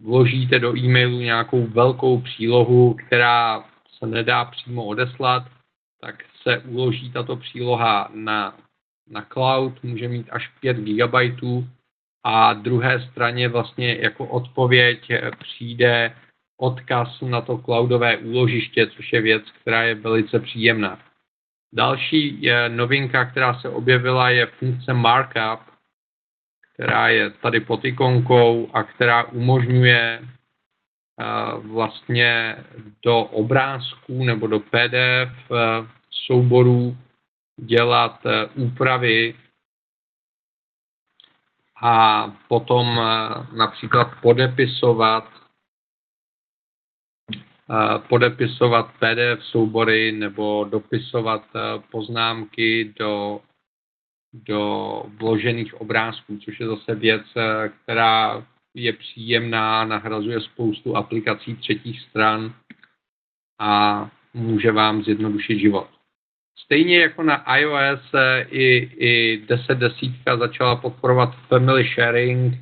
vložíte 0.00 0.58
do 0.58 0.76
e-mailu 0.76 1.20
nějakou 1.20 1.66
velkou 1.66 2.20
přílohu, 2.20 2.94
která 2.94 3.64
se 3.98 4.06
nedá 4.06 4.44
přímo 4.44 4.84
odeslat, 4.84 5.46
tak 6.00 6.24
se 6.42 6.58
uloží 6.58 7.12
tato 7.12 7.36
příloha 7.36 8.10
na, 8.14 8.56
na 9.10 9.26
cloud, 9.32 9.82
může 9.82 10.08
mít 10.08 10.26
až 10.30 10.48
5 10.60 10.76
GB 10.76 11.14
a 12.24 12.52
druhé 12.52 13.08
straně 13.10 13.48
vlastně 13.48 13.94
jako 13.94 14.26
odpověď 14.26 15.10
eh, 15.10 15.30
přijde 15.38 16.16
odkaz 16.56 17.20
na 17.20 17.40
to 17.40 17.58
cloudové 17.58 18.16
úložiště, 18.16 18.86
což 18.86 19.12
je 19.12 19.20
věc, 19.20 19.42
která 19.60 19.82
je 19.82 19.94
velice 19.94 20.40
příjemná. 20.40 20.98
Další 21.74 22.42
je 22.42 22.68
novinka, 22.68 23.24
která 23.24 23.54
se 23.60 23.68
objevila, 23.68 24.30
je 24.30 24.46
funkce 24.46 24.92
markup, 24.92 25.60
která 26.74 27.08
je 27.08 27.30
tady 27.30 27.60
pod 27.60 27.84
ikonkou 27.84 28.70
a 28.72 28.82
která 28.82 29.24
umožňuje 29.24 30.20
eh, 30.22 30.24
vlastně 31.58 32.56
do 33.04 33.18
obrázků 33.18 34.24
nebo 34.24 34.46
do 34.46 34.60
PDF 34.60 35.50
eh, 35.50 35.86
souborů 36.10 36.96
dělat 37.60 38.20
eh, 38.26 38.46
úpravy 38.54 39.34
a 41.82 42.26
potom 42.48 43.00
například 43.56 44.08
podepisovat 44.22 45.28
podepisovat 48.08 48.90
PDF 48.98 49.44
soubory 49.44 50.12
nebo 50.12 50.64
dopisovat 50.64 51.42
poznámky 51.90 52.94
do, 52.98 53.40
do 54.32 55.02
vložených 55.06 55.80
obrázků, 55.80 56.38
což 56.38 56.60
je 56.60 56.66
zase 56.66 56.94
věc, 56.94 57.22
která 57.82 58.46
je 58.74 58.92
příjemná, 58.92 59.84
nahrazuje 59.84 60.40
spoustu 60.40 60.96
aplikací 60.96 61.56
třetích 61.56 62.00
stran 62.00 62.54
a 63.58 64.10
může 64.34 64.72
vám 64.72 65.02
zjednodušit 65.02 65.58
život. 65.58 65.91
Stejně 66.58 67.00
jako 67.00 67.22
na 67.22 67.56
iOS 67.56 68.00
i, 68.48 68.90
i 68.96 69.42
10 69.48 69.74
desítka 69.74 70.36
začala 70.36 70.76
podporovat 70.76 71.36
family 71.48 71.84
sharing 71.94 72.54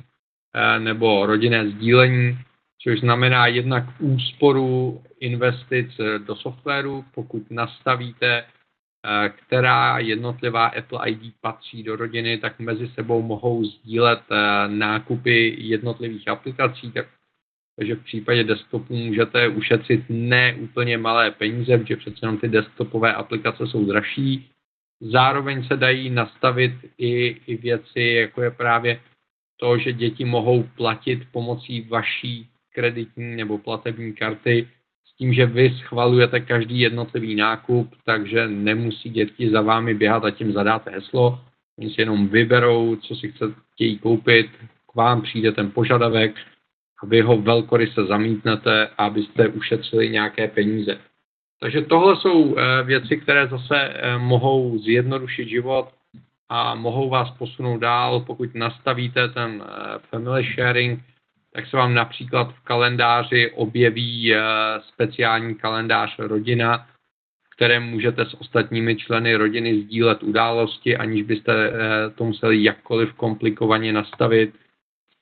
nebo 0.79 1.25
rodinné 1.25 1.69
sdílení, 1.69 2.37
což 2.83 2.99
znamená 2.99 3.47
jednak 3.47 3.83
úsporu 3.99 5.03
investic 5.19 5.87
do 6.17 6.35
softwaru, 6.35 7.05
pokud 7.13 7.51
nastavíte, 7.51 8.43
eh, 8.43 9.29
která 9.29 9.99
jednotlivá 9.99 10.65
Apple 10.65 11.09
ID 11.09 11.33
patří 11.41 11.83
do 11.83 11.95
rodiny, 11.95 12.37
tak 12.37 12.59
mezi 12.59 12.87
sebou 12.87 13.21
mohou 13.21 13.63
sdílet 13.65 14.21
eh, 14.31 14.67
nákupy 14.67 15.55
jednotlivých 15.57 16.27
aplikací, 16.27 16.91
tak 16.91 17.07
takže 17.75 17.95
v 17.95 18.03
případě 18.03 18.43
desktopu 18.43 18.95
můžete 18.95 19.47
ušetřit 19.47 20.03
ne 20.09 20.55
úplně 20.59 20.97
malé 20.97 21.31
peníze, 21.31 21.77
protože 21.77 21.95
přece 21.95 22.17
jenom 22.21 22.37
ty 22.37 22.47
desktopové 22.47 23.13
aplikace 23.13 23.67
jsou 23.67 23.85
dražší. 23.85 24.49
Zároveň 25.01 25.63
se 25.63 25.77
dají 25.77 26.09
nastavit 26.09 26.71
i, 26.97 27.37
i 27.47 27.57
věci, 27.57 28.01
jako 28.01 28.41
je 28.41 28.51
právě 28.51 28.99
to, 29.57 29.77
že 29.77 29.93
děti 29.93 30.25
mohou 30.25 30.63
platit 30.63 31.21
pomocí 31.31 31.81
vaší 31.81 32.47
kreditní 32.73 33.35
nebo 33.35 33.57
platební 33.57 34.13
karty 34.13 34.67
s 35.05 35.17
tím, 35.17 35.33
že 35.33 35.45
vy 35.45 35.69
schvalujete 35.69 36.39
každý 36.39 36.79
jednotlivý 36.79 37.35
nákup, 37.35 37.95
takže 38.05 38.47
nemusí 38.47 39.09
děti 39.09 39.49
za 39.49 39.61
vámi 39.61 39.93
běhat 39.93 40.25
a 40.25 40.31
tím 40.31 40.53
zadáte 40.53 40.91
heslo. 40.91 41.39
Oni 41.79 41.89
si 41.89 42.01
jenom 42.01 42.27
vyberou, 42.27 42.95
co 42.95 43.15
si 43.15 43.33
chtějí 43.73 43.99
koupit, 43.99 44.49
k 44.91 44.95
vám 44.95 45.21
přijde 45.21 45.51
ten 45.51 45.71
požadavek 45.71 46.35
a 47.01 47.05
vy 47.05 47.21
ho 47.21 47.37
velkoryse 47.37 48.05
zamítnete, 48.05 48.89
abyste 48.97 49.47
ušetřili 49.47 50.09
nějaké 50.09 50.47
peníze. 50.47 50.99
Takže 51.61 51.81
tohle 51.81 52.15
jsou 52.15 52.57
eh, 52.57 52.83
věci, 52.83 53.17
které 53.17 53.47
zase 53.47 53.77
eh, 53.79 54.17
mohou 54.17 54.77
zjednodušit 54.79 55.49
život 55.49 55.89
a 56.49 56.75
mohou 56.75 57.09
vás 57.09 57.31
posunout 57.31 57.77
dál, 57.77 58.19
pokud 58.19 58.55
nastavíte 58.55 59.27
ten 59.27 59.63
eh, 59.65 59.99
family 60.09 60.43
sharing, 60.43 60.99
tak 61.53 61.67
se 61.67 61.77
vám 61.77 61.93
například 61.93 62.53
v 62.53 62.59
kalendáři 62.59 63.51
objeví 63.51 64.33
speciální 64.93 65.55
kalendář 65.55 66.19
rodina, 66.19 66.87
v 67.51 67.55
kterém 67.55 67.83
můžete 67.83 68.25
s 68.25 68.33
ostatními 68.33 68.95
členy 68.95 69.35
rodiny 69.35 69.81
sdílet 69.81 70.23
události, 70.23 70.97
aniž 70.97 71.23
byste 71.23 71.71
to 72.15 72.23
museli 72.23 72.63
jakkoliv 72.63 73.13
komplikovaně 73.13 73.93
nastavit. 73.93 74.53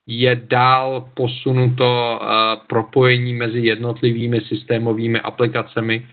Je 0.06 0.36
dál 0.36 1.10
posunuto 1.14 2.20
eh, 2.22 2.56
propojení 2.66 3.34
mezi 3.34 3.58
jednotlivými 3.58 4.40
systémovými 4.40 5.20
aplikacemi, 5.20 6.08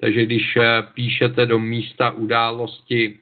takže 0.00 0.24
když 0.24 0.58
píšete 0.94 1.46
do 1.46 1.58
místa 1.58 2.10
události 2.10 3.18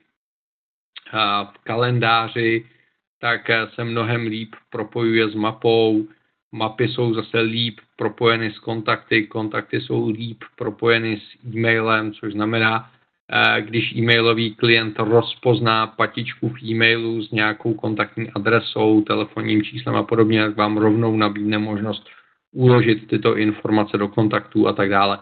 v 1.44 1.58
kalendáři, 1.64 2.66
tak 3.20 3.50
se 3.74 3.84
mnohem 3.84 4.26
líp 4.26 4.54
propojuje 4.70 5.28
s 5.28 5.34
mapou, 5.34 6.08
mapy 6.52 6.88
jsou 6.88 7.14
zase 7.14 7.40
líp 7.40 7.80
propojeny 7.96 8.52
s 8.52 8.58
kontakty, 8.58 9.26
kontakty 9.26 9.80
jsou 9.80 10.08
líp 10.08 10.44
propojeny 10.56 11.20
s 11.20 11.44
e-mailem, 11.54 12.12
což 12.12 12.32
znamená, 12.32 12.90
eh, 12.92 12.99
když 13.60 13.96
e-mailový 13.96 14.54
klient 14.54 14.98
rozpozná 14.98 15.86
patičku 15.86 16.48
v 16.48 16.62
e-mailu 16.62 17.22
s 17.22 17.30
nějakou 17.30 17.74
kontaktní 17.74 18.30
adresou, 18.30 19.02
telefonním 19.02 19.62
číslem 19.62 19.96
a 19.96 20.02
podobně, 20.02 20.46
tak 20.46 20.56
vám 20.56 20.76
rovnou 20.76 21.16
nabídne 21.16 21.58
možnost 21.58 22.08
uložit 22.52 23.06
tyto 23.06 23.36
informace 23.36 23.98
do 23.98 24.08
kontaktů 24.08 24.68
a 24.68 24.72
tak 24.72 24.88
dále. 24.88 25.18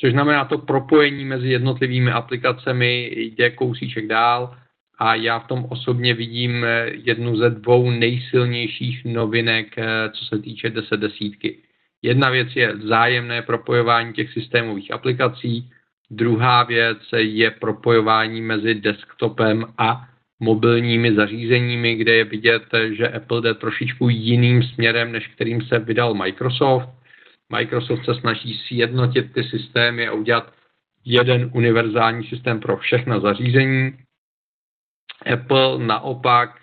Což 0.00 0.12
znamená, 0.12 0.44
to 0.44 0.58
propojení 0.58 1.24
mezi 1.24 1.48
jednotlivými 1.48 2.10
aplikacemi 2.10 3.10
jde 3.16 3.50
kousíček 3.50 4.06
dál 4.06 4.56
a 4.98 5.14
já 5.14 5.38
v 5.38 5.46
tom 5.46 5.66
osobně 5.70 6.14
vidím 6.14 6.64
eh, 6.64 6.90
jednu 6.94 7.36
ze 7.36 7.50
dvou 7.50 7.90
nejsilnějších 7.90 9.04
novinek, 9.04 9.78
eh, 9.78 10.10
co 10.12 10.24
se 10.24 10.38
týče 10.38 10.70
10 10.70 11.00
desítky. 11.00 11.58
Jedna 12.02 12.30
věc 12.30 12.48
je 12.54 12.72
vzájemné 12.72 13.42
propojování 13.42 14.12
těch 14.12 14.32
systémových 14.32 14.92
aplikací, 14.92 15.70
druhá 16.12 16.62
věc 16.62 16.98
je 17.16 17.50
propojování 17.50 18.40
mezi 18.42 18.74
desktopem 18.74 19.64
a 19.78 20.08
mobilními 20.40 21.14
zařízeními, 21.14 21.94
kde 21.94 22.14
je 22.14 22.24
vidět, 22.24 22.62
že 22.92 23.08
Apple 23.08 23.40
jde 23.40 23.54
trošičku 23.54 24.08
jiným 24.08 24.62
směrem, 24.62 25.12
než 25.12 25.28
kterým 25.28 25.62
se 25.62 25.78
vydal 25.78 26.14
Microsoft. 26.14 26.88
Microsoft 27.56 28.04
se 28.04 28.14
snaží 28.14 28.60
sjednotit 28.68 29.32
ty 29.32 29.44
systémy 29.44 30.08
a 30.08 30.12
udělat 30.12 30.52
jeden 31.04 31.50
univerzální 31.54 32.24
systém 32.24 32.60
pro 32.60 32.76
všechna 32.76 33.20
zařízení. 33.20 33.98
Apple 35.32 35.78
naopak 35.78 36.60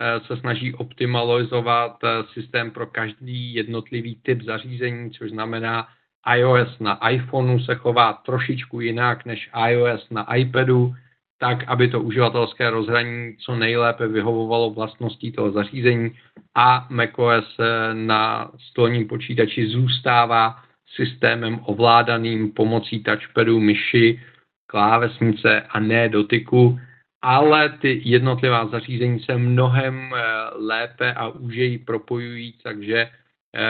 eh, 0.00 0.20
se 0.26 0.36
snaží 0.36 0.74
optimalizovat 0.74 1.96
eh, 2.04 2.08
systém 2.32 2.70
pro 2.70 2.86
každý 2.86 3.54
jednotlivý 3.54 4.20
typ 4.22 4.42
zařízení, 4.42 5.10
což 5.10 5.30
znamená 5.30 5.88
iOS 6.36 6.78
na 6.78 7.08
iPhoneu 7.08 7.58
se 7.58 7.74
chová 7.74 8.12
trošičku 8.12 8.80
jinak 8.80 9.24
než 9.24 9.50
iOS 9.68 10.10
na 10.10 10.34
iPadu, 10.34 10.94
tak, 11.38 11.64
aby 11.66 11.88
to 11.88 12.00
uživatelské 12.00 12.70
rozhraní 12.70 13.36
co 13.36 13.54
nejlépe 13.54 14.08
vyhovovalo 14.08 14.70
vlastností 14.70 15.32
toho 15.32 15.50
zařízení 15.50 16.10
a 16.54 16.86
macOS 16.90 17.56
na 17.92 18.50
stolním 18.70 19.08
počítači 19.08 19.66
zůstává 19.66 20.62
systémem 20.94 21.60
ovládaným 21.64 22.52
pomocí 22.52 23.02
touchpadu, 23.02 23.60
myši, 23.60 24.20
klávesnice 24.66 25.60
a 25.60 25.80
ne 25.80 26.08
dotyku, 26.08 26.78
ale 27.22 27.68
ty 27.68 28.00
jednotlivá 28.04 28.66
zařízení 28.66 29.20
se 29.20 29.38
mnohem 29.38 30.14
eh, 30.14 30.22
lépe 30.54 31.14
a 31.14 31.28
užeji 31.28 31.78
propojují, 31.78 32.54
takže 32.62 33.10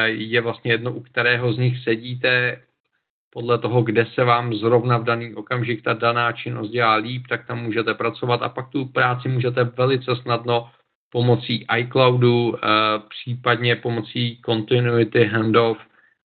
je 0.06 0.40
vlastně 0.40 0.72
jedno, 0.72 0.92
u 0.92 1.00
kterého 1.00 1.52
z 1.52 1.58
nich 1.58 1.78
sedíte, 1.82 2.62
podle 3.32 3.58
toho, 3.58 3.82
kde 3.82 4.06
se 4.06 4.24
vám 4.24 4.54
zrovna 4.54 4.98
v 4.98 5.04
daný 5.04 5.34
okamžik 5.34 5.82
ta 5.82 5.92
daná 5.92 6.32
činnost 6.32 6.70
dělá 6.70 6.94
líp, 6.94 7.26
tak 7.28 7.46
tam 7.46 7.62
můžete 7.62 7.94
pracovat 7.94 8.42
a 8.42 8.48
pak 8.48 8.68
tu 8.68 8.84
práci 8.84 9.28
můžete 9.28 9.64
velice 9.64 10.16
snadno 10.22 10.70
pomocí 11.12 11.66
iCloudu, 11.78 12.56
eh, 12.56 12.68
případně 13.08 13.76
pomocí 13.76 14.40
continuity 14.44 15.24
handoff 15.24 15.80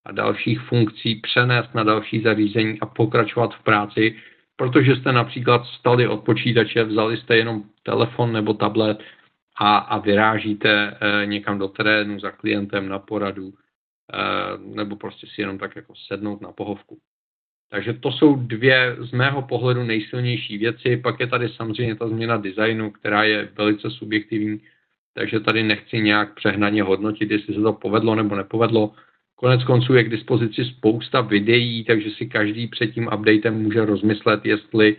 a 0.06 0.12
dalších 0.12 0.60
funkcí 0.60 1.16
přenést 1.16 1.76
na 1.76 1.84
další 1.84 2.22
zařízení 2.22 2.80
a 2.80 2.86
pokračovat 2.86 3.56
v 3.56 3.64
práci, 3.64 4.16
protože 4.56 4.96
jste 4.96 5.12
například 5.12 5.66
stali 5.66 6.08
od 6.08 6.24
počítače, 6.24 6.84
vzali 6.84 7.18
jste 7.18 7.38
jenom 7.38 7.64
telefon 7.84 8.34
nebo 8.34 8.54
tablet 8.54 9.00
a, 9.58 9.78
a 9.78 9.98
vyrážíte 9.98 10.98
e, 11.02 11.26
někam 11.26 11.60
do 11.60 11.68
terénu 11.68 12.20
za 12.20 12.32
klientem 12.32 12.90
na 12.90 13.00
poradu, 13.00 13.54
e, 13.54 14.76
nebo 14.76 14.96
prostě 14.96 15.28
si 15.28 15.42
jenom 15.42 15.58
tak 15.58 15.76
jako 15.76 15.94
sednout 16.08 16.42
na 16.42 16.52
pohovku. 16.52 16.98
Takže 17.70 17.94
to 17.94 18.12
jsou 18.12 18.36
dvě 18.36 18.96
z 19.00 19.12
mého 19.12 19.42
pohledu 19.42 19.84
nejsilnější 19.84 20.58
věci. 20.58 20.98
Pak 20.98 21.20
je 21.20 21.28
tady 21.28 21.50
samozřejmě 21.50 21.96
ta 21.96 22.08
změna 22.08 22.38
designu, 22.38 22.92
která 22.92 23.24
je 23.24 23.50
velice 23.58 23.90
subjektivní, 23.92 24.62
takže 25.14 25.40
tady 25.40 25.64
nechci 25.64 26.00
nějak 26.00 26.36
přehnaně 26.36 26.84
hodnotit, 26.84 27.32
jestli 27.32 27.54
se 27.54 27.62
to 27.62 27.74
povedlo 27.74 28.16
nebo 28.16 28.36
nepovedlo. 28.36 28.94
Konec 29.36 29.64
konců 29.64 29.94
je 29.94 30.04
k 30.04 30.10
dispozici 30.10 30.66
spousta 30.66 31.22
videí, 31.22 31.84
takže 31.84 32.10
si 32.12 32.26
každý 32.26 32.68
před 32.68 32.88
tím 32.88 33.10
updatem 33.14 33.54
může 33.64 33.86
rozmyslet, 33.86 34.46
jestli, 34.46 34.98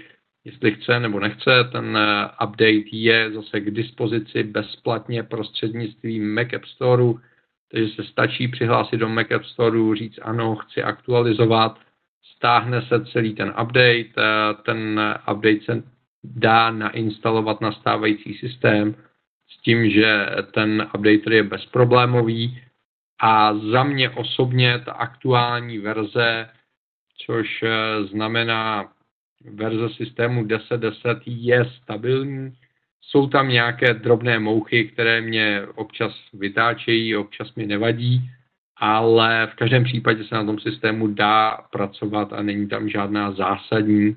jestli 0.48 0.74
chce 0.74 1.00
nebo 1.00 1.20
nechce. 1.20 1.50
Ten 1.72 1.96
eh, 1.96 2.44
update 2.44 2.88
je 2.92 3.32
zase 3.32 3.60
k 3.60 3.70
dispozici 3.70 4.42
bezplatně 4.42 5.22
prostřednictvím 5.22 6.34
Mac 6.34 6.52
App 6.54 6.64
Store, 6.64 7.04
takže 7.70 7.88
se 7.88 8.04
stačí 8.04 8.48
přihlásit 8.48 8.96
do 8.96 9.08
Mac 9.08 9.30
App 9.30 9.44
Store, 9.44 9.96
říct 9.96 10.18
ano, 10.22 10.56
chci 10.56 10.82
aktualizovat, 10.82 11.78
stáhne 12.36 12.82
se 12.82 13.04
celý 13.04 13.34
ten 13.34 13.48
update, 13.48 14.12
eh, 14.18 14.54
ten 14.64 15.00
update 15.32 15.60
se 15.64 15.82
dá 16.24 16.70
nainstalovat 16.70 17.60
na 17.60 17.72
stávající 17.72 18.34
systém 18.34 18.94
s 19.48 19.62
tím, 19.62 19.90
že 19.90 20.26
ten 20.52 20.88
updater 20.94 21.32
je 21.32 21.42
bezproblémový 21.42 22.60
a 23.20 23.54
za 23.54 23.84
mě 23.84 24.10
osobně 24.10 24.78
ta 24.78 24.92
aktuální 24.92 25.78
verze, 25.78 26.48
což 27.26 27.62
eh, 27.62 28.04
znamená 28.04 28.88
verze 29.44 29.88
systému 29.88 30.44
10.10 30.44 31.20
je 31.26 31.64
stabilní. 31.82 32.52
Jsou 33.02 33.26
tam 33.26 33.48
nějaké 33.48 33.94
drobné 33.94 34.38
mouchy, 34.38 34.84
které 34.84 35.20
mě 35.20 35.62
občas 35.74 36.12
vytáčejí, 36.32 37.16
občas 37.16 37.54
mi 37.54 37.66
nevadí, 37.66 38.30
ale 38.76 39.48
v 39.52 39.54
každém 39.54 39.84
případě 39.84 40.24
se 40.24 40.34
na 40.34 40.44
tom 40.44 40.58
systému 40.58 41.06
dá 41.06 41.58
pracovat 41.72 42.32
a 42.32 42.42
není 42.42 42.68
tam 42.68 42.88
žádná 42.88 43.32
zásadní 43.32 44.16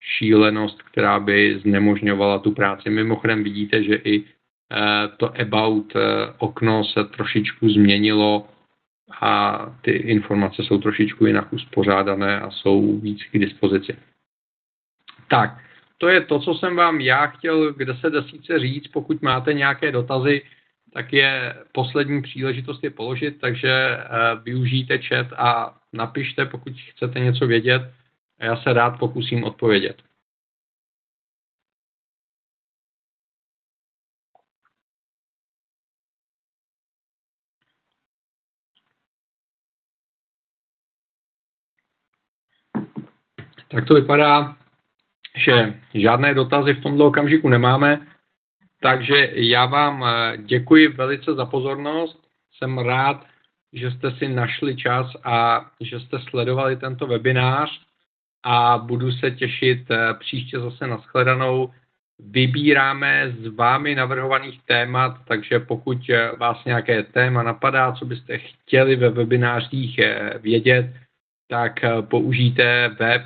šílenost, 0.00 0.82
která 0.82 1.20
by 1.20 1.58
znemožňovala 1.58 2.38
tu 2.38 2.52
práci. 2.52 2.90
Mimochodem 2.90 3.44
vidíte, 3.44 3.82
že 3.82 3.94
i 3.94 4.20
eh, 4.22 5.08
to 5.16 5.40
about 5.40 5.96
eh, 5.96 6.00
okno 6.38 6.84
se 6.84 7.04
trošičku 7.04 7.68
změnilo 7.68 8.48
a 9.20 9.58
ty 9.82 9.90
informace 9.90 10.62
jsou 10.62 10.78
trošičku 10.78 11.26
jinak 11.26 11.52
uspořádané 11.52 12.40
a 12.40 12.50
jsou 12.50 13.00
víc 13.00 13.24
k 13.32 13.38
dispozici. 13.38 13.96
Tak, 15.28 15.58
to 15.98 16.08
je 16.08 16.20
to, 16.20 16.40
co 16.40 16.54
jsem 16.54 16.76
vám 16.76 17.00
já 17.00 17.26
chtěl 17.26 17.74
k 17.74 17.84
10 17.84 18.10
desíce 18.10 18.58
říct. 18.58 18.88
Pokud 18.88 19.22
máte 19.22 19.52
nějaké 19.54 19.92
dotazy, 19.92 20.42
tak 20.92 21.12
je 21.12 21.54
poslední 21.72 22.22
příležitost 22.22 22.84
je 22.84 22.90
položit, 22.90 23.40
takže 23.40 23.70
eh, 23.70 24.06
využijte 24.42 24.98
chat 24.98 25.26
a 25.36 25.78
napište, 25.92 26.46
pokud 26.46 26.72
chcete 26.90 27.20
něco 27.20 27.46
vědět. 27.46 27.82
A 28.38 28.44
já 28.44 28.56
se 28.56 28.72
rád 28.72 28.98
pokusím 28.98 29.44
odpovědět. 29.44 30.02
Tak 43.68 43.84
to 43.86 43.94
vypadá, 43.94 44.56
že 45.36 45.74
žádné 45.94 46.34
dotazy 46.34 46.74
v 46.74 46.82
tomto 46.82 47.06
okamžiku 47.06 47.48
nemáme. 47.48 48.06
Takže 48.80 49.30
já 49.32 49.66
vám 49.66 50.04
eh, 50.04 50.36
děkuji 50.36 50.88
velice 50.88 51.34
za 51.34 51.46
pozornost. 51.46 52.18
Jsem 52.58 52.78
rád, 52.78 53.26
že 53.72 53.90
jste 53.90 54.10
si 54.10 54.28
našli 54.28 54.76
čas 54.76 55.06
a 55.24 55.66
že 55.80 56.00
jste 56.00 56.18
sledovali 56.18 56.76
tento 56.76 57.06
webinář 57.06 57.80
a 58.44 58.78
budu 58.78 59.12
se 59.12 59.30
těšit 59.30 59.90
eh, 59.90 60.14
příště 60.14 60.60
zase 60.60 60.86
na 60.86 60.96
shledanou. 60.98 61.70
Vybíráme 62.18 63.34
z 63.40 63.46
vámi 63.46 63.94
navrhovaných 63.94 64.62
témat, 64.62 65.16
takže 65.28 65.58
pokud 65.58 65.98
eh, 66.10 66.30
vás 66.36 66.64
nějaké 66.64 67.02
téma 67.02 67.42
napadá, 67.42 67.92
co 67.92 68.04
byste 68.04 68.38
chtěli 68.38 68.96
ve 68.96 69.10
webinářích 69.10 70.00
vědět, 70.40 70.92
tak 71.48 71.72
použijte 72.00 72.88
web 72.88 73.22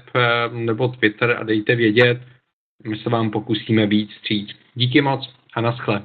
nebo 0.52 0.88
Twitter 0.88 1.37
a 1.40 1.44
dejte 1.44 1.74
vědět. 1.74 2.20
My 2.87 2.96
se 2.96 3.11
vám 3.11 3.30
pokusíme 3.30 3.87
víc 3.87 4.12
stříc. 4.12 4.56
Díky 4.74 5.00
moc 5.00 5.35
a 5.54 5.61
naschle. 5.61 6.02